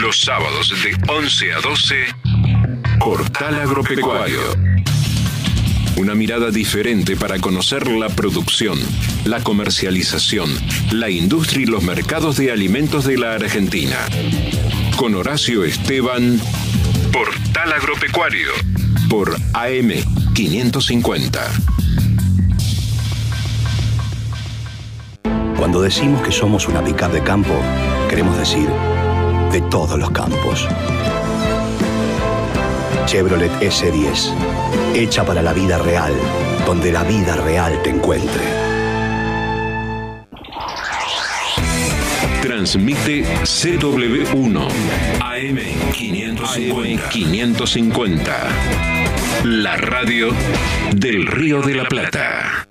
[0.00, 1.94] Los sábados de 11 a 12,
[3.00, 4.40] Portal Agropecuario.
[5.96, 8.78] Una mirada diferente para conocer la producción,
[9.24, 10.50] la comercialización,
[10.92, 13.96] la industria y los mercados de alimentos de la Argentina.
[14.96, 16.40] Con Horacio Esteban,
[17.12, 18.50] Portal Agropecuario,
[19.08, 19.92] por AM
[20.34, 21.40] 550.
[25.56, 27.54] Cuando decimos que somos una pickup de campo,
[28.08, 28.68] queremos decir
[29.56, 30.68] de todos los campos.
[33.06, 34.34] Chevrolet S10,
[34.94, 36.12] hecha para la vida real,
[36.66, 38.42] donde la vida real te encuentre.
[42.42, 44.68] Transmite CW1
[45.22, 45.58] AM
[45.90, 47.08] 550.
[47.08, 48.36] 550.
[49.44, 50.28] La radio
[50.94, 52.68] del Río de la Plata.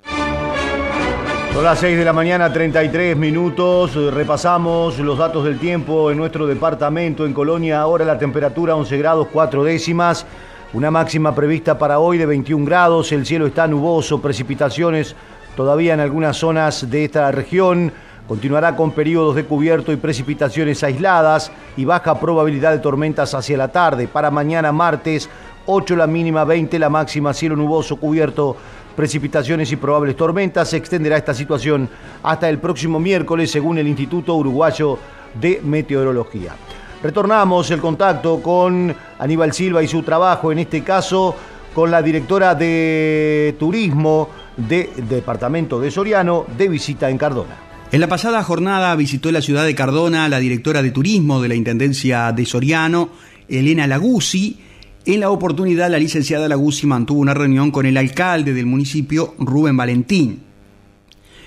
[1.56, 3.96] Son las 6 de la mañana, 33 minutos.
[4.14, 7.80] Repasamos los datos del tiempo en nuestro departamento en Colonia.
[7.80, 10.26] Ahora la temperatura 11 grados 4 décimas.
[10.74, 13.14] Una máxima prevista para hoy de 21 grados.
[13.14, 15.16] El cielo está nuboso, precipitaciones
[15.56, 17.94] todavía en algunas zonas de esta región.
[18.28, 23.70] Continuará con periodos de cubierto y precipitaciones aisladas y baja probabilidad de tormentas hacia la
[23.70, 24.10] tarde.
[24.10, 25.30] Para mañana martes,
[25.68, 28.58] 8 la mínima, 20 la máxima, cielo nuboso, cubierto,
[28.96, 30.70] precipitaciones y probables tormentas.
[30.70, 31.90] Se extenderá esta situación
[32.24, 34.98] hasta el próximo miércoles, según el Instituto Uruguayo
[35.40, 36.56] de Meteorología.
[37.04, 41.36] Retornamos el contacto con Aníbal Silva y su trabajo, en este caso
[41.74, 47.58] con la directora de Turismo del Departamento de Soriano, de visita en Cardona.
[47.92, 51.56] En la pasada jornada visitó la ciudad de Cardona la directora de Turismo de la
[51.56, 53.10] Intendencia de Soriano,
[53.48, 54.60] Elena Laguzzi.
[55.08, 59.78] En la oportunidad, la licenciada Laguzzi mantuvo una reunión con el alcalde del municipio, Rubén
[59.78, 60.40] Valentín.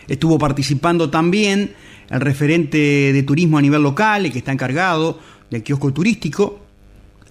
[0.06, 1.72] Estuvo participando también
[2.08, 2.78] el referente
[3.12, 5.18] de turismo a nivel local, el que está encargado
[5.50, 6.60] del kiosco turístico,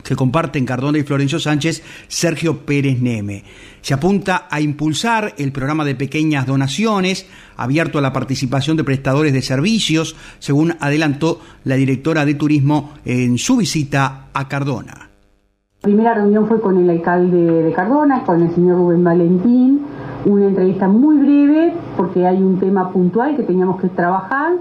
[0.03, 3.45] que comparten Cardona y Florencio Sánchez, Sergio Pérez Neme.
[3.81, 9.31] Se apunta a impulsar el programa de pequeñas donaciones, abierto a la participación de prestadores
[9.31, 15.06] de servicios, según adelantó la directora de turismo en su visita a Cardona.
[15.87, 19.85] La primera reunión fue con el alcalde de Cardona, con el señor Rubén Valentín,
[20.25, 24.51] una entrevista muy breve porque hay un tema puntual que teníamos que trabajar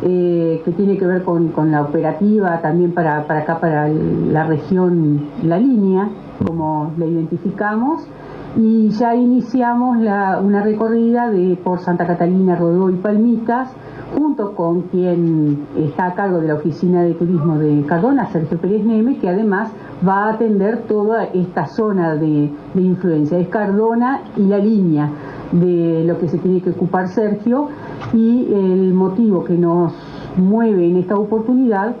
[0.00, 5.58] eh, que tiene que ver con, la operativa también para, acá, para la región La
[5.58, 6.08] Línea,
[6.46, 8.08] como la identificamos.
[8.56, 13.76] Y ya iniciamos una recorrida de, por Santa Catalina, Rodó y Palmitas,
[14.16, 18.84] junto con quien está a cargo de la Oficina de Turismo de Cardona, Sergio Pérez
[18.84, 19.70] Neme, que además
[20.06, 23.38] va a atender toda esta zona de, influencia.
[23.38, 25.10] Es Cardona y la línea
[25.52, 27.68] de lo que se tiene que ocupar Sergio
[28.12, 29.92] y el motivo que nos
[30.36, 31.94] mueve en esta oportunidad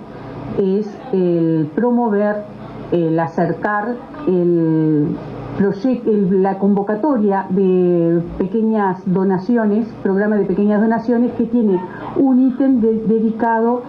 [0.58, 2.44] es el promover
[2.92, 3.96] el acercar
[4.26, 5.16] el
[5.60, 11.78] la convocatoria de pequeñas donaciones, programa de pequeñas donaciones que tiene
[12.16, 13.82] un ítem dedicado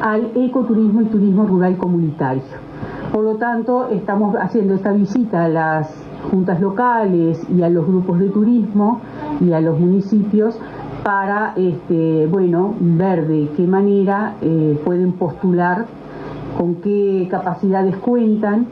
[0.00, 2.42] al ecoturismo y turismo rural comunitario.
[3.12, 5.92] Por lo tanto, estamos haciendo esta visita a las
[6.30, 9.00] juntas locales y a los grupos de turismo
[9.40, 10.58] y a los municipios
[11.04, 15.86] para este, bueno, ver de qué manera eh, pueden postular,
[16.56, 18.66] con qué capacidades cuentan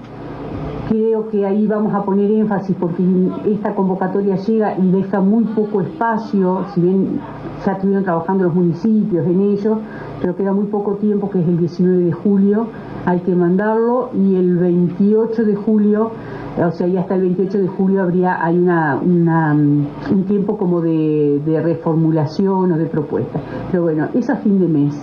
[0.89, 3.03] Creo que ahí vamos a poner énfasis porque
[3.47, 7.18] esta convocatoria llega y deja muy poco espacio, si bien
[7.64, 9.78] ya estuvieron trabajando los municipios en ello,
[10.20, 12.68] pero queda muy poco tiempo, que es el 19 de julio,
[13.05, 16.12] hay que mandarlo y el 28 de julio,
[16.59, 21.40] o sea, ya hasta el 28 de julio habría, hay una, un tiempo como de,
[21.44, 23.40] de reformulación o de propuesta.
[23.70, 24.94] Pero bueno, es a fin de mes.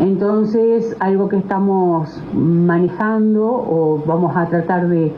[0.00, 5.12] Entonces, algo que estamos manejando o vamos a tratar de,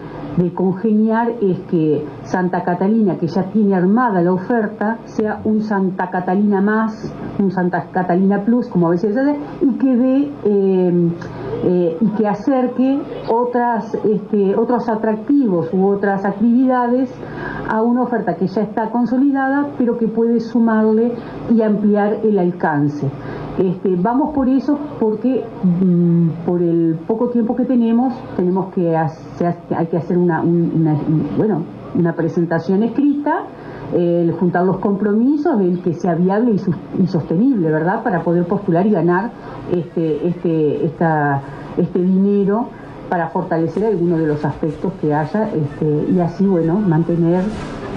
[0.54, 6.60] congeniar es que Santa Catalina, que ya tiene armada la oferta, sea un Santa Catalina
[6.60, 9.90] más, un Santa Catalina Plus, como a veces se dice, y que
[10.44, 11.10] eh,
[11.64, 17.12] eh, y que acerque otras, este, otros atractivos u otras actividades
[17.68, 21.12] a una oferta que ya está consolidada, pero que puede sumarle
[21.50, 23.10] y ampliar el alcance.
[23.58, 29.86] Este, vamos por eso porque mm, por el poco tiempo que tenemos tenemos que hay
[29.88, 30.42] que hacer una,
[31.36, 33.46] bueno una presentación escrita
[33.94, 36.52] el juntar los compromisos el que sea viable
[36.98, 39.30] y, sostenible verdad para poder postular y ganar
[39.72, 41.42] este este esta,
[41.76, 42.68] este dinero
[43.08, 47.42] para fortalecer algunos de los aspectos que haya este, y así bueno mantener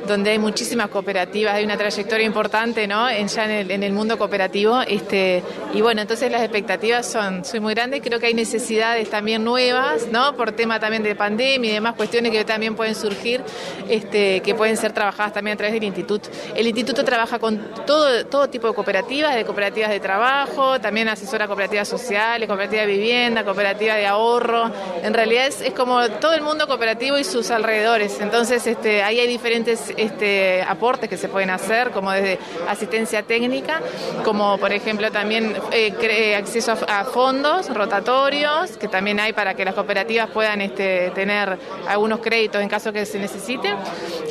[0.05, 3.09] donde hay muchísimas cooperativas, hay una trayectoria importante ¿no?
[3.09, 4.81] en, ya en el, mundo cooperativo.
[4.81, 5.43] Este,
[5.73, 10.07] y bueno, entonces las expectativas son, son muy grandes, creo que hay necesidades también nuevas,
[10.11, 10.35] ¿no?
[10.35, 13.41] por tema también de pandemia y demás cuestiones que también pueden surgir,
[13.89, 16.29] este, que pueden ser trabajadas también a través del instituto.
[16.55, 21.47] El instituto trabaja con todo, todo tipo de cooperativas, de cooperativas de trabajo, también asesora
[21.47, 24.71] cooperativas sociales, cooperativas de vivienda, cooperativas de ahorro.
[25.03, 28.19] En realidad es, es como todo el mundo cooperativo y sus alrededores.
[28.19, 33.81] Entonces este, ahí hay diferentes este, aportes que se pueden hacer, como desde asistencia técnica,
[34.23, 39.73] como por ejemplo también eh, acceso a, fondos rotatorios, que también hay para que las
[39.73, 41.57] cooperativas puedan este, tener
[41.87, 43.73] algunos créditos en caso que se necesite.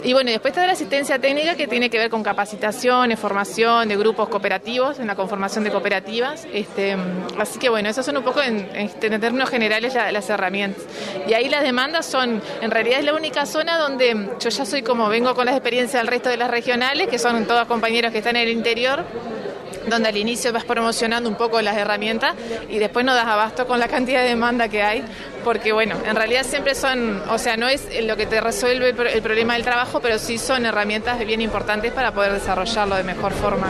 [0.05, 3.97] Y bueno, después está la asistencia técnica que tiene que ver con capacitaciones, formación de
[3.97, 6.47] grupos cooperativos, en la conformación de cooperativas.
[6.53, 6.97] Este,
[7.39, 8.67] así que bueno, esos son un poco en,
[9.01, 10.85] términos generales las herramientas.
[11.27, 14.83] Y ahí las demandas son, en realidad es la única zona donde yo ya soy
[14.83, 18.19] como vengo con las experiencia del resto de las regionales, que son todos compañeros que
[18.19, 19.05] están en el interior
[19.89, 22.35] donde al inicio vas promocionando un poco las herramientas
[22.69, 25.05] y después no das abasto con la cantidad de demanda que hay,
[25.45, 29.23] porque bueno, en realidad siempre son, o sea, no es lo que te resuelve el
[29.23, 33.69] problema del trabajo, pero sí son herramientas bien importantes para poder desarrollarlo de mejor forma.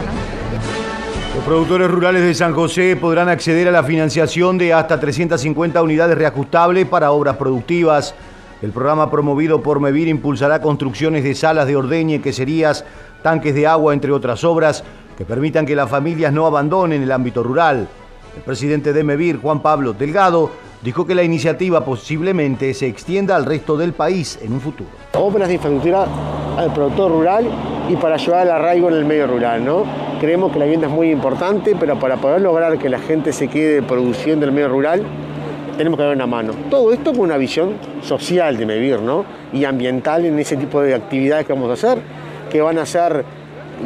[1.34, 6.16] Los productores rurales de San José podrán acceder a la financiación de hasta 350 unidades
[6.16, 8.14] reajustables para obras productivas.
[8.62, 12.86] El programa promovido por MEVIR impulsará construcciones de salas de ordeñe, queserías,
[13.22, 14.82] tanques de agua, entre otras obras,
[15.18, 17.86] que permitan que las familias no abandonen el ámbito rural.
[18.34, 20.50] El presidente de MEVIR, Juan Pablo Delgado,
[20.82, 24.88] dijo que la iniciativa posiblemente se extienda al resto del país en un futuro.
[25.14, 26.06] Obras de infraestructura
[26.56, 27.46] al productor rural
[27.90, 29.84] y para ayudar al arraigo en el medio rural, ¿no?
[30.18, 33.48] Creemos que la vivienda es muy importante, pero para poder lograr que la gente se
[33.48, 35.02] quede produciendo en el medio rural,
[35.76, 36.52] tenemos que dar una mano.
[36.70, 39.24] Todo esto con una visión social de MEVIR, ¿no?
[39.52, 41.98] Y ambiental en ese tipo de actividades que vamos a hacer,
[42.50, 43.24] que van a ser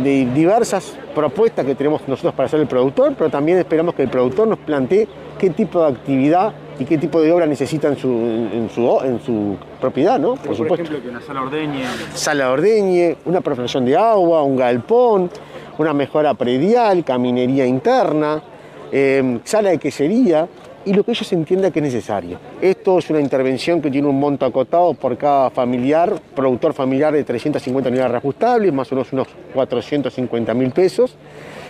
[0.03, 4.09] de diversas propuestas que tenemos nosotros para hacer el productor, pero también esperamos que el
[4.09, 8.09] productor nos plantee qué tipo de actividad y qué tipo de obra necesita en su,
[8.09, 10.37] en su, en su propiedad, ¿no?
[10.37, 11.83] Por, ejemplo, que una sala ordeñe.
[12.15, 15.31] Sala ordeñe, una perforación de agua, un galpón,
[15.79, 18.43] una mejora predial, caminería interna,
[18.93, 20.49] eh, sala de quesería
[20.85, 22.39] y lo que ellos entiendan que es necesario.
[22.61, 27.25] Esto es una intervención que tiene un monto acotado por cada familiar, productor familiar de
[27.25, 31.15] 350 unidades reajustables, más o menos unos 450 mil pesos.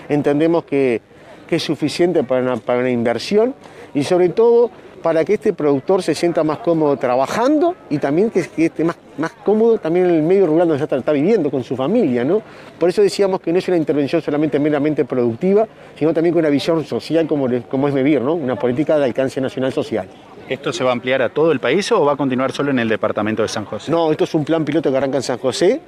[0.08, 1.00] Entendemos que,
[1.48, 3.54] que es suficiente para para una inversión
[3.94, 4.70] y sobre todo
[5.02, 8.96] para que este productor se sienta más cómodo trabajando y también que, que esté más,
[9.18, 12.24] más cómodo también en el medio rural donde está, está, viviendo con su familia.
[12.24, 12.42] ¿no?
[12.78, 16.50] Por eso decíamos que no es una intervención solamente meramente productiva, sino también con una
[16.50, 18.34] visión social como, como es MEVIR, ¿no?
[18.34, 20.08] una política de alcance nacional social.
[20.48, 22.80] ¿Esto se va a ampliar a todo el país o va a continuar solo en
[22.80, 23.90] el departamento de San José?
[23.90, 25.80] No, esto es un plan piloto que arranca en San José,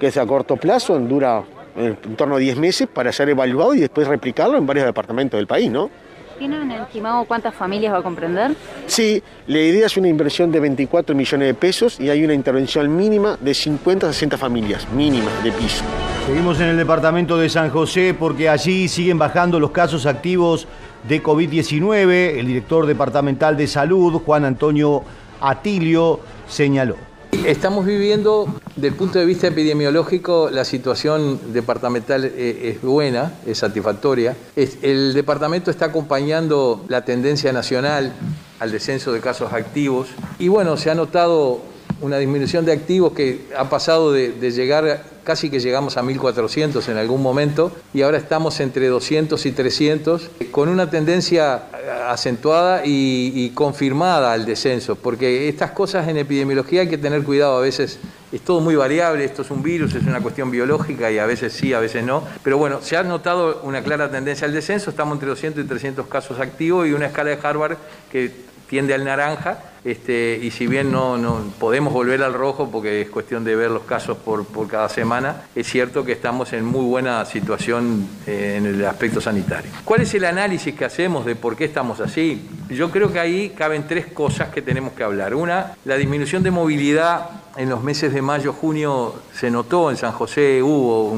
[0.00, 1.44] que es a corto plazo, dura
[1.76, 5.46] en torno a 10 meses para ser evaluado y después replicarlo en varios departamentos del
[5.46, 5.90] país, ¿no?
[6.38, 8.54] ¿Tienen estimado cuántas familias va a comprender?
[8.86, 12.94] Sí, la idea es una inversión de 24 millones de pesos y hay una intervención
[12.94, 15.82] mínima de 50 a 60 familias, mínima de piso.
[16.26, 20.68] Seguimos en el departamento de San José porque allí siguen bajando los casos activos
[21.08, 22.38] de COVID-19.
[22.38, 25.02] El director departamental de salud, Juan Antonio
[25.40, 27.07] Atilio, señaló.
[27.30, 34.36] Estamos viviendo, del punto de vista epidemiológico, la situación departamental es buena, es satisfactoria.
[34.56, 38.12] El departamento está acompañando la tendencia nacional
[38.60, 40.08] al descenso de casos activos
[40.38, 41.60] y bueno, se ha notado
[42.00, 46.96] una disminución de activos que ha pasado de, llegar, casi que llegamos a 1.400 en
[46.96, 51.64] algún momento y ahora estamos entre 200 y 300 con una tendencia
[52.08, 57.58] acentuada y, y, confirmada al descenso, porque estas cosas en epidemiología hay que tener cuidado,
[57.58, 57.98] a veces
[58.30, 61.52] es todo muy variable, esto es un virus, es una cuestión biológica y a veces
[61.52, 65.14] sí, a veces no, pero bueno, se ha notado una clara tendencia al descenso, estamos
[65.14, 67.76] entre 200 y 300 casos activos y una escala de Harvard
[68.12, 68.30] que
[68.68, 71.18] tiende al naranja, este, y si bien no,
[71.58, 75.66] podemos volver al rojo porque es cuestión de ver los casos por, cada semana, es
[75.66, 79.70] cierto que estamos en muy buena situación eh, en el aspecto sanitario.
[79.84, 82.48] ¿Cuál es el análisis que hacemos de por qué estamos así?
[82.68, 85.34] Yo creo que ahí caben tres cosas que tenemos que hablar.
[85.34, 90.12] Una, la disminución de movilidad en los meses de mayo, junio se notó en San
[90.12, 91.12] José, hubo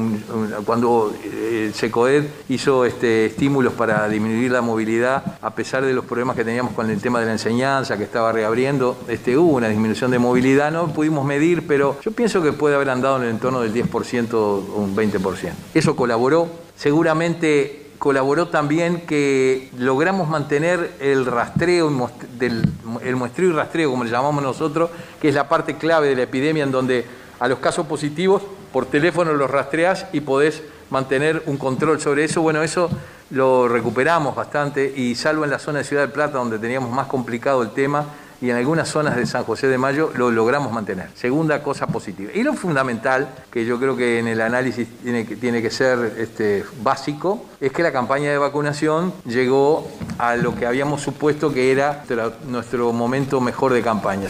[0.65, 6.35] cuando el SECOED hizo este, estímulos para disminuir la movilidad, a pesar de los problemas
[6.35, 10.11] que teníamos con el tema de la enseñanza, que estaba reabriendo, este, hubo una disminución
[10.11, 13.61] de movilidad, no pudimos medir, pero yo pienso que puede haber andado en el entorno
[13.61, 15.53] del 10% o un 20%.
[15.73, 24.03] Eso colaboró, seguramente colaboró también que logramos mantener el rastreo, el muestreo y rastreo, como
[24.03, 24.89] le llamamos nosotros,
[25.21, 27.05] que es la parte clave de la epidemia en donde
[27.39, 28.41] a los casos positivos
[28.73, 32.41] por teléfono los rastreás y podés mantener un control sobre eso.
[32.41, 32.89] Bueno, eso
[33.29, 37.07] lo recuperamos bastante y salvo en la zona de Ciudad del Plata donde teníamos más
[37.07, 38.05] complicado el tema,
[38.41, 41.09] y en algunas zonas de San José de Mayo lo logramos mantener.
[41.15, 42.31] Segunda cosa positiva.
[42.33, 46.15] Y lo fundamental, que yo creo que en el análisis tiene que, tiene que ser
[46.17, 51.71] este, básico, es que la campaña de vacunación llegó a lo que habíamos supuesto que
[51.71, 52.03] era
[52.47, 54.29] nuestro momento mejor de campaña.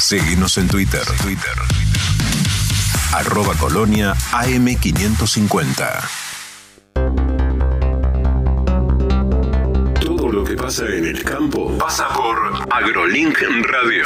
[0.00, 1.02] Seguimos en Twitter.
[1.22, 1.54] Twitter.
[3.12, 6.21] Arroba Colonia AM550.
[10.32, 12.34] Lo que pasa en el campo pasa por
[12.70, 14.04] AgroLink Radio.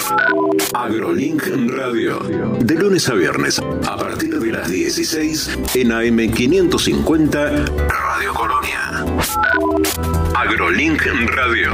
[0.74, 2.18] AgroLink Radio.
[2.58, 9.04] De lunes a viernes, a partir de las 16 en AM550 Radio Colonia.
[10.34, 11.70] AgroLink Radio.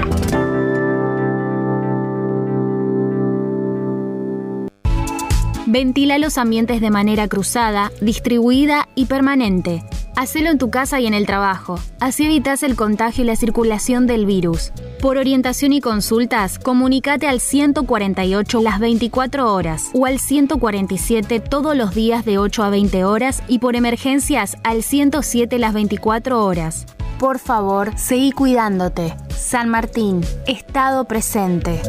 [5.66, 9.82] Ventila los ambientes de manera cruzada, distribuida y permanente.
[10.14, 11.78] Hacelo en tu casa y en el trabajo.
[11.98, 14.72] Así evitas el contagio y la circulación del virus.
[15.00, 21.94] Por orientación y consultas, comunícate al 148 las 24 horas o al 147 todos los
[21.94, 26.86] días de 8 a 20 horas y por emergencias al 107 las 24 horas.
[27.18, 29.14] Por favor, seguí cuidándote.
[29.34, 31.80] San Martín, Estado presente.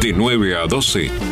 [0.00, 1.31] De 9 a 12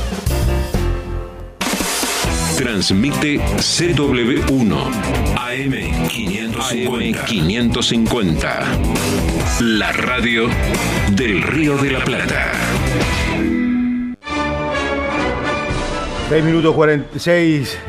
[2.61, 4.71] Transmite CW1
[5.35, 7.25] AM 550.
[7.25, 8.59] 550.
[9.61, 10.43] La radio
[11.15, 12.51] del Río de la Plata.
[16.29, 17.79] 6 minutos 46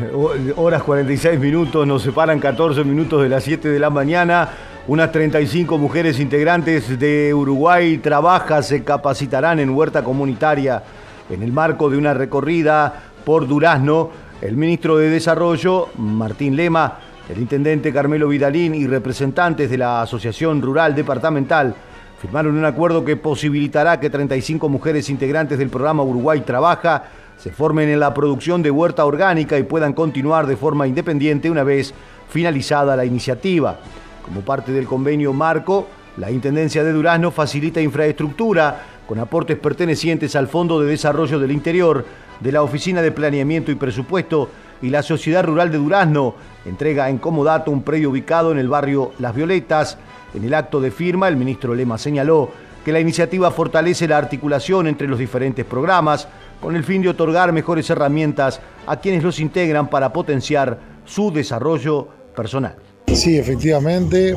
[0.56, 4.48] horas 46 minutos, nos separan 14 minutos de las 7 de la mañana.
[4.88, 10.82] Unas 35 mujeres integrantes de Uruguay trabaja, se capacitarán en huerta comunitaria
[11.28, 14.21] en el marco de una recorrida por Durazno.
[14.42, 20.60] El ministro de Desarrollo, Martín Lema, el intendente Carmelo Vidalín y representantes de la Asociación
[20.60, 21.76] Rural Departamental
[22.20, 27.04] firmaron un acuerdo que posibilitará que 35 mujeres integrantes del programa Uruguay Trabaja
[27.38, 31.62] se formen en la producción de huerta orgánica y puedan continuar de forma independiente una
[31.62, 31.94] vez
[32.28, 33.78] finalizada la iniciativa.
[34.24, 35.86] Como parte del convenio marco,
[36.16, 42.04] la Intendencia de Durazno facilita infraestructura con aportes pertenecientes al Fondo de Desarrollo del Interior,
[42.42, 44.48] de la Oficina de Planeamiento y Presupuesto
[44.82, 46.34] y la Sociedad Rural de Durazno.
[46.64, 49.96] Entrega en comodato un predio ubicado en el barrio Las Violetas.
[50.34, 52.50] En el acto de firma, el ministro Lema señaló
[52.84, 56.26] que la iniciativa fortalece la articulación entre los diferentes programas,
[56.60, 62.08] con el fin de otorgar mejores herramientas a quienes los integran para potenciar su desarrollo
[62.34, 62.74] personal.
[63.12, 64.36] Sí, efectivamente, eh,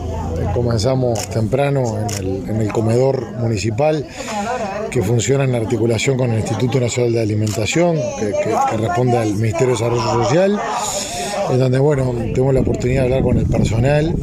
[0.54, 4.06] comenzamos temprano en el, en el, comedor municipal
[4.92, 9.72] que funciona en articulación con el Instituto Nacional de Alimentación, que, responde al Ministerio de
[9.74, 10.60] Desarrollo Social,
[11.52, 14.16] en donde, bueno, tengo la oportunidad de hablar con el personal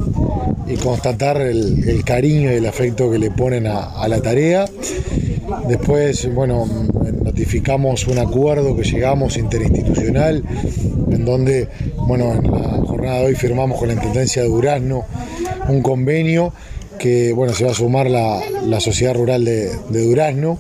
[0.67, 4.67] y constatar el, el cariño y el afecto que le ponen a, a la tarea.
[5.69, 6.67] Después, bueno,
[7.23, 10.43] notificamos un acuerdo que llegamos interinstitucional,
[11.11, 15.05] en donde, bueno, en la jornada de hoy firmamos con la Intendencia de Durazno
[15.69, 16.53] un convenio
[17.03, 20.59] que, bueno, se va a sumar la, la Sociedad Rural de, Durazno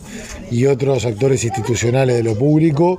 [0.50, 2.98] y otros actores institucionales de lo público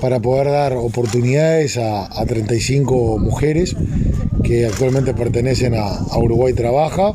[0.00, 3.76] para poder dar oportunidades a, a 35 mujeres
[4.42, 7.14] que actualmente pertenecen a, Uruguay Trabaja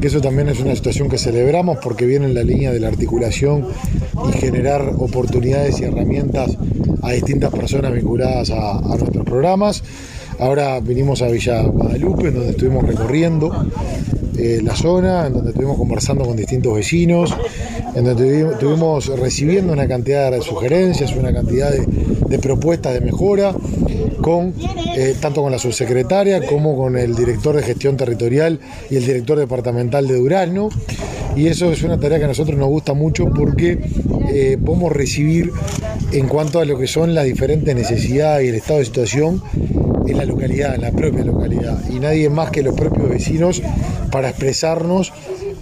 [0.00, 3.68] eso también es una situación que celebramos porque viene en la línea de la articulación
[4.28, 6.56] y generar oportunidades y herramientas
[7.02, 9.84] a distintas personas vinculadas a, a nuestros programas.
[10.40, 13.52] Ahora vinimos a Villa Guadalupe, donde estuvimos recorriendo
[14.36, 17.34] eh, la zona, en donde estuvimos conversando con distintos vecinos,
[17.94, 23.54] en donde estuvimos recibiendo una cantidad de sugerencias, una cantidad de, propuestas de mejora,
[24.22, 24.54] con,
[24.96, 28.58] eh, tanto con la subsecretaria como con el director de gestión territorial
[28.90, 30.70] y el director departamental de Durazno.
[31.36, 33.78] Y eso es una tarea que a nosotros nos gusta mucho porque
[34.30, 35.50] eh, podemos recibir
[36.12, 39.42] en cuanto a lo que son las diferentes necesidades y el estado de situación
[40.06, 41.78] en la localidad, en la propia localidad.
[41.90, 43.62] Y nadie más que los propios vecinos
[44.12, 45.12] para expresarnos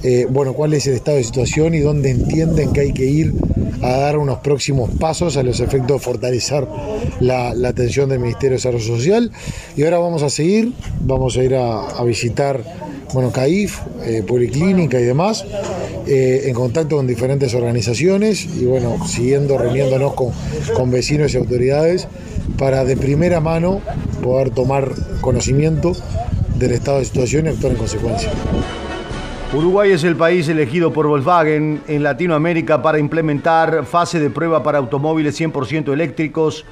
[0.02, 3.34] eh, bueno, cuál es el estado de situación y dónde entienden que hay que ir
[3.82, 6.66] a dar unos próximos pasos a los efectos de fortalecer
[7.20, 9.30] la, atención del Ministerio de Desarrollo Social.
[9.76, 12.62] Y ahora vamos a seguir, vamos a ir a, visitar
[13.12, 15.44] bueno, CAIF, eh, Policlínica y demás,
[16.06, 22.08] eh, en contacto con diferentes organizaciones y bueno, siguiendo, reuniéndonos con vecinos y autoridades
[22.58, 23.80] para de primera mano
[24.22, 25.92] poder tomar conocimiento
[26.60, 28.30] del estado de situación y actuar en consecuencia.
[29.52, 34.78] Uruguay es el país elegido por Volkswagen en Latinoamérica para implementar fase de prueba para
[34.78, 36.64] automóviles 100% eléctricos.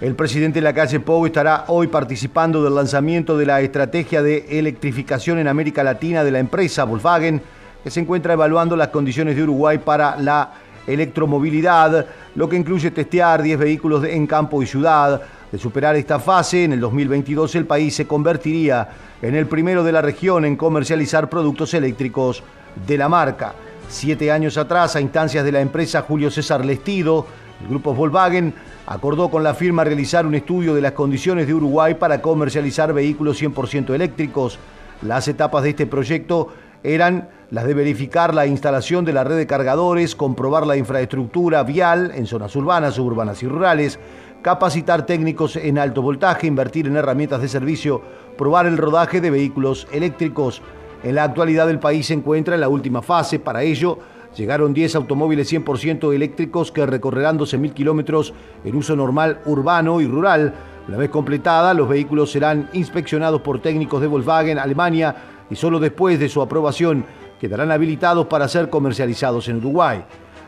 [0.00, 4.46] El presidente de la calle Pou estará hoy participando del lanzamiento de la estrategia de
[4.58, 7.40] electrificación en América Latina de la empresa Volkswagen,
[7.82, 10.52] que se encuentra evaluando las condiciones de Uruguay para la
[10.86, 15.22] electromovilidad, lo que incluye testear 10 vehículos en campo y ciudad.
[15.54, 18.88] De superar esta fase, en el 2022 el país se convertiría
[19.22, 22.42] en el primero de la región en comercializar productos eléctricos
[22.84, 23.54] de la marca.
[23.88, 27.28] Siete años atrás, a instancias de la empresa Julio César Lestido,
[27.62, 28.52] el grupo Volkswagen
[28.88, 33.40] acordó con la firma realizar un estudio de las condiciones de Uruguay para comercializar vehículos
[33.40, 34.58] 100% eléctricos.
[35.02, 36.48] Las etapas de este proyecto
[36.82, 42.10] eran las de verificar la instalación de la red de cargadores, comprobar la infraestructura vial
[42.12, 44.00] en zonas urbanas, suburbanas y rurales,
[44.44, 48.02] capacitar técnicos en alto voltaje, invertir en herramientas de servicio
[48.36, 50.60] probar el rodaje de vehículos eléctricos.
[51.02, 53.38] En la actualidad el país se encuentra en la última fase.
[53.38, 53.98] Para ello,
[54.36, 58.34] llegaron 10 automóviles 100% eléctricos que recorrerán 12.000 kilómetros
[58.66, 60.52] en uso normal urbano y rural.
[60.88, 65.16] Una vez completada, los vehículos serán inspeccionados por técnicos de Volkswagen Alemania
[65.48, 67.06] y solo después de su aprobación
[67.40, 70.04] quedarán habilitados para ser comercializados en Uruguay.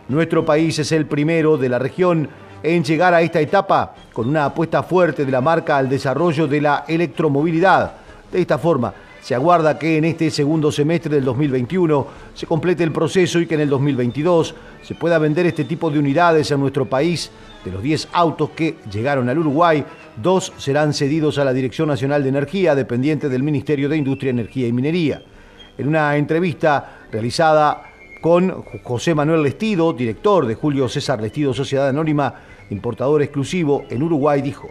[0.09, 2.29] Nuestro país es el primero de la región
[2.75, 6.61] en llegar a esta etapa con una apuesta fuerte de la marca al desarrollo de
[6.61, 7.93] la electromovilidad.
[8.33, 8.93] De esta forma,
[9.23, 13.55] se aguarda que en este segundo semestre del 2021 se complete el proceso y que
[13.55, 14.53] en el 2022
[14.83, 17.31] se pueda vender este tipo de unidades en nuestro país.
[17.65, 19.85] De los 10 autos que llegaron al Uruguay,
[20.17, 24.67] dos serán cedidos a la Dirección Nacional de Energía, dependiente del Ministerio de Industria, Energía
[24.67, 25.23] y Minería.
[25.79, 27.83] En una entrevista realizada
[28.21, 32.35] con José Manuel Lestido, director de Julio César Lestido Sociedad Anónima,
[32.71, 34.71] importador exclusivo en Uruguay, dijo.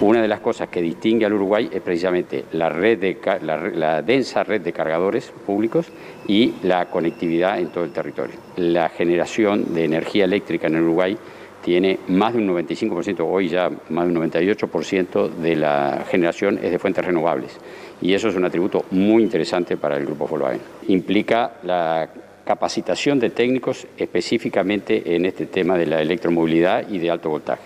[0.00, 4.42] Una de las cosas que distingue al Uruguay es precisamente la, red de, la, densa
[4.42, 5.86] red de cargadores públicos
[6.26, 8.34] y la conectividad en todo el territorio.
[8.56, 11.16] La generación de energía eléctrica en el Uruguay
[11.62, 16.72] tiene más de un 95%, hoy ya más de un 98% de la generación es
[16.72, 17.56] de fuentes renovables.
[18.00, 20.60] Y eso es un atributo muy interesante para el Grupo Volkswagen.
[20.88, 22.08] Implica la
[22.44, 27.62] capacitación de técnicos específicamente en este tema de la electromovilidad y de alto voltaje.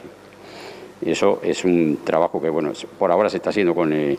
[1.05, 4.19] Eso es un trabajo que, bueno, por ahora se está haciendo con, el,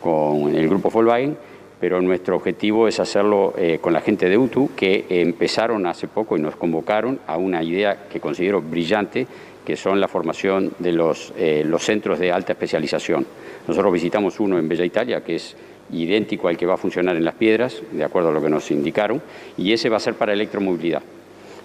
[0.00, 1.36] con el grupo Volkswagen,
[1.80, 6.36] pero nuestro objetivo es hacerlo eh, con la gente de UTU, que empezaron hace poco
[6.36, 9.26] y nos convocaron a una idea que considero brillante,
[9.64, 13.26] que son la formación de los, eh, los centros de alta especialización.
[13.66, 15.56] Nosotros visitamos uno en Bella Italia, que es
[15.92, 18.70] idéntico al que va a funcionar en Las Piedras, de acuerdo a lo que nos
[18.70, 19.22] indicaron,
[19.56, 21.02] y ese va a ser para electromovilidad.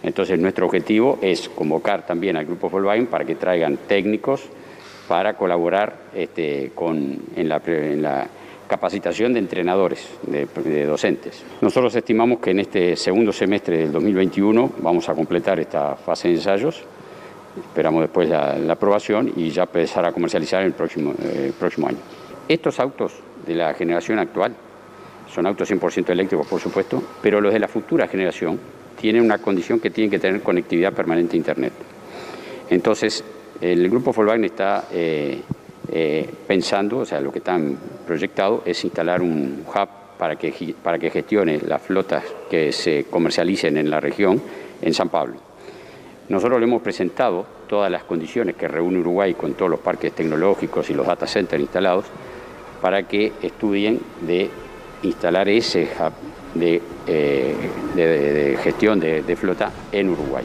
[0.03, 4.43] Entonces nuestro objetivo es convocar también al Grupo Volkswagen para que traigan técnicos
[5.07, 8.27] para colaborar este, con, en, la,
[8.67, 11.43] capacitación de entrenadores, de, docentes.
[11.61, 16.35] Nosotros estimamos que en este segundo semestre del 2021 vamos a completar esta fase de
[16.35, 16.83] ensayos,
[17.55, 22.22] esperamos después la, aprobación y ya empezar a comercializar el próximo, eh, próximo año.
[22.47, 23.13] Estos autos
[23.45, 24.55] de la generación actual
[25.33, 28.59] son autos 100% eléctricos, por supuesto, pero los de la futura generación
[28.99, 31.73] tienen una condición que tienen que tener conectividad permanente a Internet.
[32.69, 33.23] Entonces,
[33.61, 35.41] el grupo Volkswagen está eh,
[35.91, 40.99] eh, pensando, o sea, lo que están proyectado es instalar un hub para que, para
[40.99, 44.41] que gestione las flotas que se comercialicen en la región
[44.81, 45.35] en San Pablo.
[46.29, 50.89] Nosotros le hemos presentado todas las condiciones que reúne Uruguay con todos los parques tecnológicos
[50.89, 52.05] y los data centers instalados
[52.83, 54.49] para que estudien de
[55.03, 56.11] instalar ese hub
[56.53, 60.43] de, eh, gestión de, flota en Uruguay.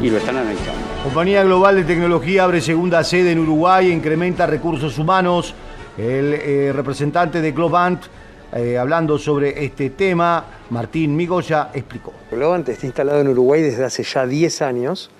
[0.00, 0.80] Y lo están analizando.
[1.02, 5.52] Compañía Global de Tecnología abre segunda sede en Uruguay, incrementa recursos humanos.
[5.98, 8.04] El eh, representante de Globant,
[8.52, 12.12] eh, hablando sobre este tema, Martín Migoya, explicó.
[12.30, 15.10] Globant está instalado en Uruguay desde hace ya 10 años.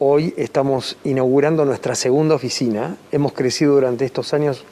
[0.00, 2.96] Hoy estamos inaugurando nuestra segunda oficina.
[3.12, 4.64] Hemos crecido durante estos años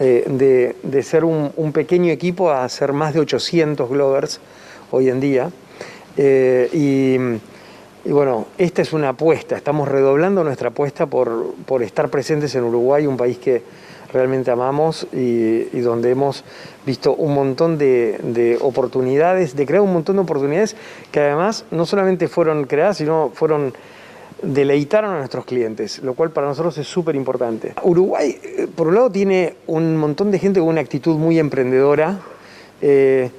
[0.00, 4.40] eh, de, ser un, pequeño equipo a ser más de 800 Glovers
[4.92, 5.50] hoy en día.
[6.16, 12.54] Eh, y, bueno, esta es una apuesta, estamos redoblando nuestra apuesta por, por estar presentes
[12.54, 13.62] en Uruguay, un país que
[14.12, 16.44] realmente amamos y, donde hemos
[16.86, 20.76] visto un montón de, de, oportunidades, de crear un montón de oportunidades
[21.10, 23.74] que además no solamente fueron creadas, sino fueron
[24.42, 27.74] deleitaron a nuestros clientes, lo cual para nosotros es súper importante.
[27.82, 32.20] Uruguay, eh, por un lado, tiene un montón de gente con una actitud muy emprendedora,
[32.80, 33.30] eh,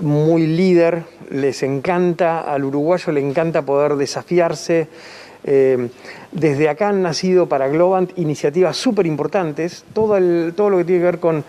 [0.00, 4.88] muy líder, les encanta, al uruguayo le encanta poder desafiarse.
[5.46, 5.88] Eh,
[6.32, 10.18] desde acá han nacido para Globant iniciativas súper importantes, todo,
[10.52, 11.44] todo lo que tiene que ver con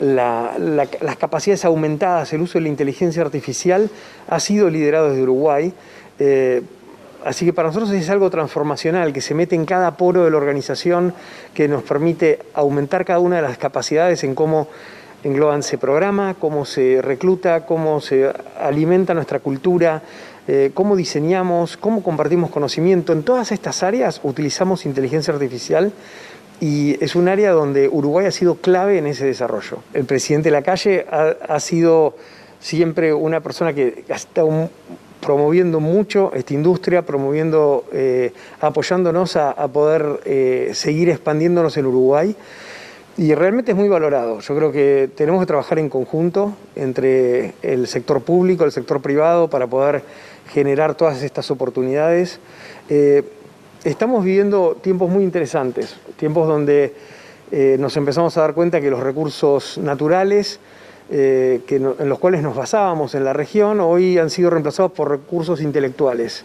[0.00, 3.88] las capacidades aumentadas, el uso de la inteligencia artificial,
[4.28, 5.72] ha sido liderado desde Uruguay.
[7.24, 10.36] Así que para nosotros es algo transformacional, que se mete en cada poro de la
[10.36, 11.14] organización,
[11.54, 14.68] que nos permite aumentar cada una de las capacidades en cómo
[15.24, 20.02] Engloban se programa, cómo se recluta, cómo se alimenta nuestra cultura,
[20.46, 23.14] eh, cómo diseñamos, cómo compartimos conocimiento.
[23.14, 25.92] En todas estas áreas utilizamos inteligencia artificial
[26.60, 29.78] y es un área donde Uruguay ha sido clave en ese desarrollo.
[29.94, 32.16] El presidente de la calle ha, sido
[32.60, 34.68] siempre una persona que ha estado
[35.24, 42.36] promoviendo mucho esta industria, promoviendo, eh, apoyándonos a, poder eh, seguir expandiéndonos en Uruguay.
[43.16, 44.40] Y realmente es muy valorado.
[44.40, 49.48] Yo creo que tenemos que trabajar en conjunto entre el sector público, el sector privado,
[49.48, 50.02] para poder
[50.52, 52.38] generar todas estas oportunidades.
[52.90, 53.22] Eh,
[53.84, 57.14] estamos viviendo tiempos muy interesantes, tiempos donde
[57.78, 60.58] nos empezamos a dar cuenta que los recursos naturales
[61.10, 65.10] eh, que en los cuales nos basábamos en la región hoy han sido reemplazados por
[65.10, 66.44] recursos intelectuales.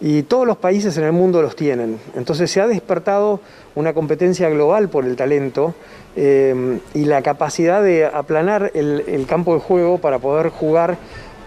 [0.00, 1.98] Y todos los países en el mundo los tienen.
[2.14, 3.40] Entonces se ha despertado
[3.74, 5.74] una competencia global por el talento
[6.16, 10.96] eh, y la capacidad de aplanar el, campo de juego para poder jugar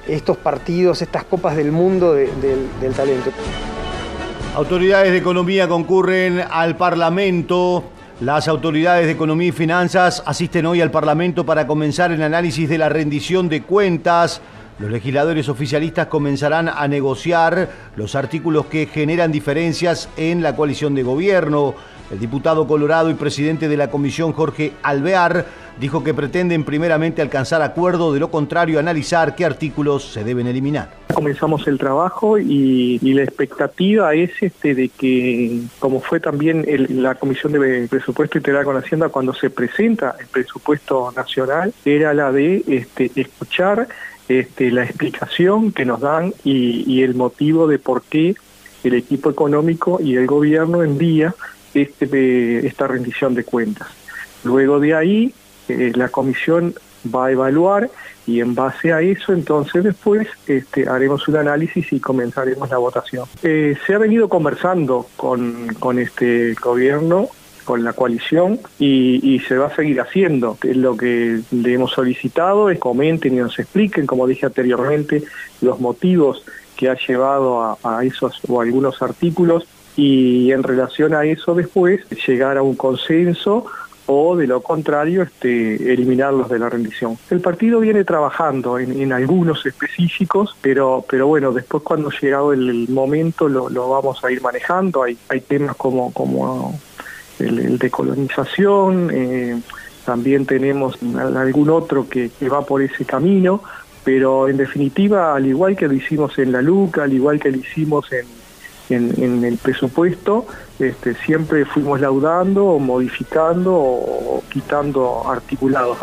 [0.08, 3.32] estos partidos, estas copas del mundo del talento.
[4.56, 7.86] Autoridades de economía concurren al Parlamento.
[8.22, 12.78] Las autoridades de Economía y Finanzas asisten hoy al Parlamento para comenzar el análisis de
[12.78, 14.42] la rendición de cuentas.
[14.78, 21.02] Los legisladores oficialistas comenzarán a negociar los artículos que generan diferencias en la coalición de
[21.02, 21.74] gobierno.
[22.12, 25.46] El diputado colorado y presidente de la comisión, Jorge Alvear,
[25.80, 30.90] dijo que pretenden primeramente alcanzar acuerdo, de lo contrario analizar qué artículos se deben eliminar.
[31.14, 37.54] Comenzamos el trabajo y, la expectativa es este de que, como fue también la Comisión
[37.54, 43.12] de Presupuesto Integral con Hacienda cuando se presenta el presupuesto nacional, era la de este,
[43.16, 43.88] escuchar
[44.28, 48.36] este, la explicación que nos dan y el motivo de por qué
[48.84, 51.36] el equipo económico y el gobierno envía
[51.74, 53.88] este, esta rendición de cuentas.
[54.44, 55.34] Luego de ahí,
[55.68, 56.74] eh, la comisión
[57.14, 57.90] va a evaluar
[58.28, 63.26] y en base a eso entonces después este, haremos un análisis y comenzaremos la votación.
[63.44, 67.30] Eh, se ha venido conversando con, con este gobierno
[67.64, 70.58] con la coalición y, se va a seguir haciendo.
[70.64, 75.24] Lo que le hemos solicitado es comenten y nos expliquen, como dije anteriormente,
[75.62, 76.44] los motivos
[76.76, 82.58] que ha llevado a esos o algunos artículos y en relación a eso después llegar
[82.58, 83.66] a un consenso
[84.14, 87.18] o de lo contrario este, eliminarlos de la rendición.
[87.30, 93.48] El partido viene trabajando en, algunos específicos, pero, pero bueno, después cuando llegado el, momento
[93.48, 95.04] lo, vamos a ir manejando.
[95.04, 96.78] Hay, hay temas como, como
[97.40, 99.62] el, de colonización, eh,
[100.06, 103.64] también tenemos algún otro que, que va por ese camino,
[104.04, 107.58] pero en definitiva, al igual que lo hicimos en la LUCA, al igual que lo
[107.58, 108.41] hicimos en
[108.94, 110.46] en, el presupuesto
[110.80, 115.98] este, siempre fuimos laudando o modificando o, quitando articulados.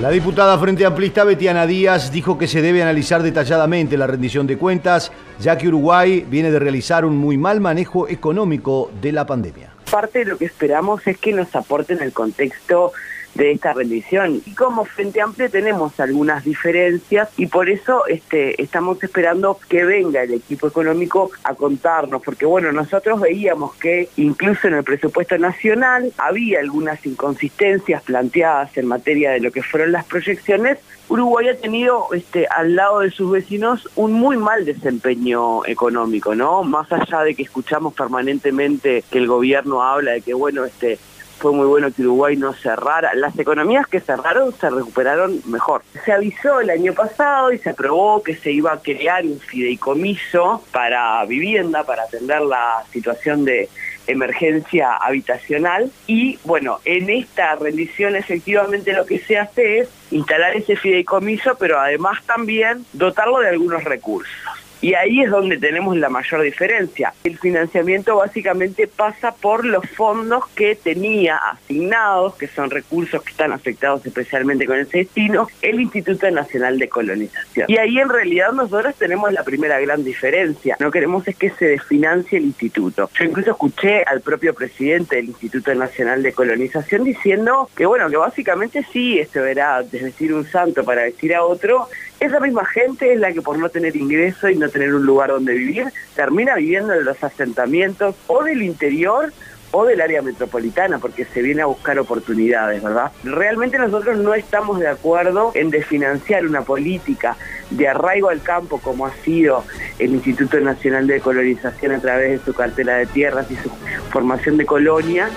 [0.00, 4.58] La diputada Frente Amplista Betiana Díaz dijo que se debe analizar detalladamente la rendición de
[4.58, 9.70] cuentas, ya que Uruguay viene de realizar un muy mal manejo económico de la pandemia.
[9.90, 12.92] Parte de lo que esperamos es que nos aporten el contexto
[13.34, 14.42] de esta rendición.
[14.44, 20.22] Y como Frente Amplio tenemos algunas diferencias y por eso este, estamos esperando que venga
[20.22, 26.12] el equipo económico a contarnos, porque bueno, nosotros veíamos que incluso en el presupuesto nacional
[26.18, 30.78] había algunas inconsistencias planteadas en materia de lo que fueron las proyecciones.
[31.08, 36.62] Uruguay ha tenido este, al lado de sus vecinos un muy mal desempeño económico, ¿no?
[36.62, 40.98] Más allá de que escuchamos permanentemente que el gobierno habla de que, bueno, este,
[41.42, 43.12] fue muy bueno que Uruguay no cerrara.
[43.14, 45.82] Las economías que cerraron se recuperaron mejor.
[46.04, 50.62] Se avisó el año pasado y se aprobó que se iba a crear un fideicomiso
[50.70, 53.68] para vivienda, para atender la situación de
[54.06, 60.76] emergencia habitacional y bueno, en esta rendición efectivamente lo que se hace es instalar ese
[60.76, 64.61] fideicomiso, pero además también dotarlo de algunos recursos.
[64.82, 67.14] Y ahí es donde tenemos la mayor diferencia.
[67.22, 73.52] El financiamiento básicamente pasa por los fondos que tenía asignados, que son recursos que están
[73.52, 77.66] afectados especialmente con ese destino, el Instituto Nacional de Colonización.
[77.68, 80.76] Y ahí en realidad nosotros tenemos la primera gran diferencia.
[80.80, 83.08] No queremos es que se desfinancie el instituto.
[83.14, 88.16] Yo incluso escuché al propio presidente del Instituto Nacional de Colonización diciendo que bueno, que
[88.16, 91.88] básicamente sí, esto era desdecir un santo para decir a otro,
[92.22, 95.30] esa misma gente es la que por no tener ingreso y no tener un lugar
[95.30, 99.32] donde vivir, termina viviendo en los asentamientos o del interior
[99.72, 103.10] o del área metropolitana, porque se viene a buscar oportunidades, ¿verdad?
[103.24, 107.36] Realmente nosotros no estamos de acuerdo en desfinanciar una política
[107.70, 109.64] de arraigo al campo como ha sido
[109.98, 113.70] el Instituto Nacional de Colonización a través de su cartela de tierras y su
[114.10, 115.28] formación de colonia.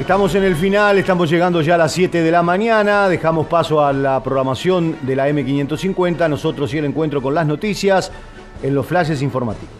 [0.00, 3.84] Estamos en el final, estamos llegando ya a las 7 de la mañana, dejamos paso
[3.84, 8.10] a la programación de la M550, nosotros y el encuentro con las noticias
[8.62, 9.79] en los flashes informativos.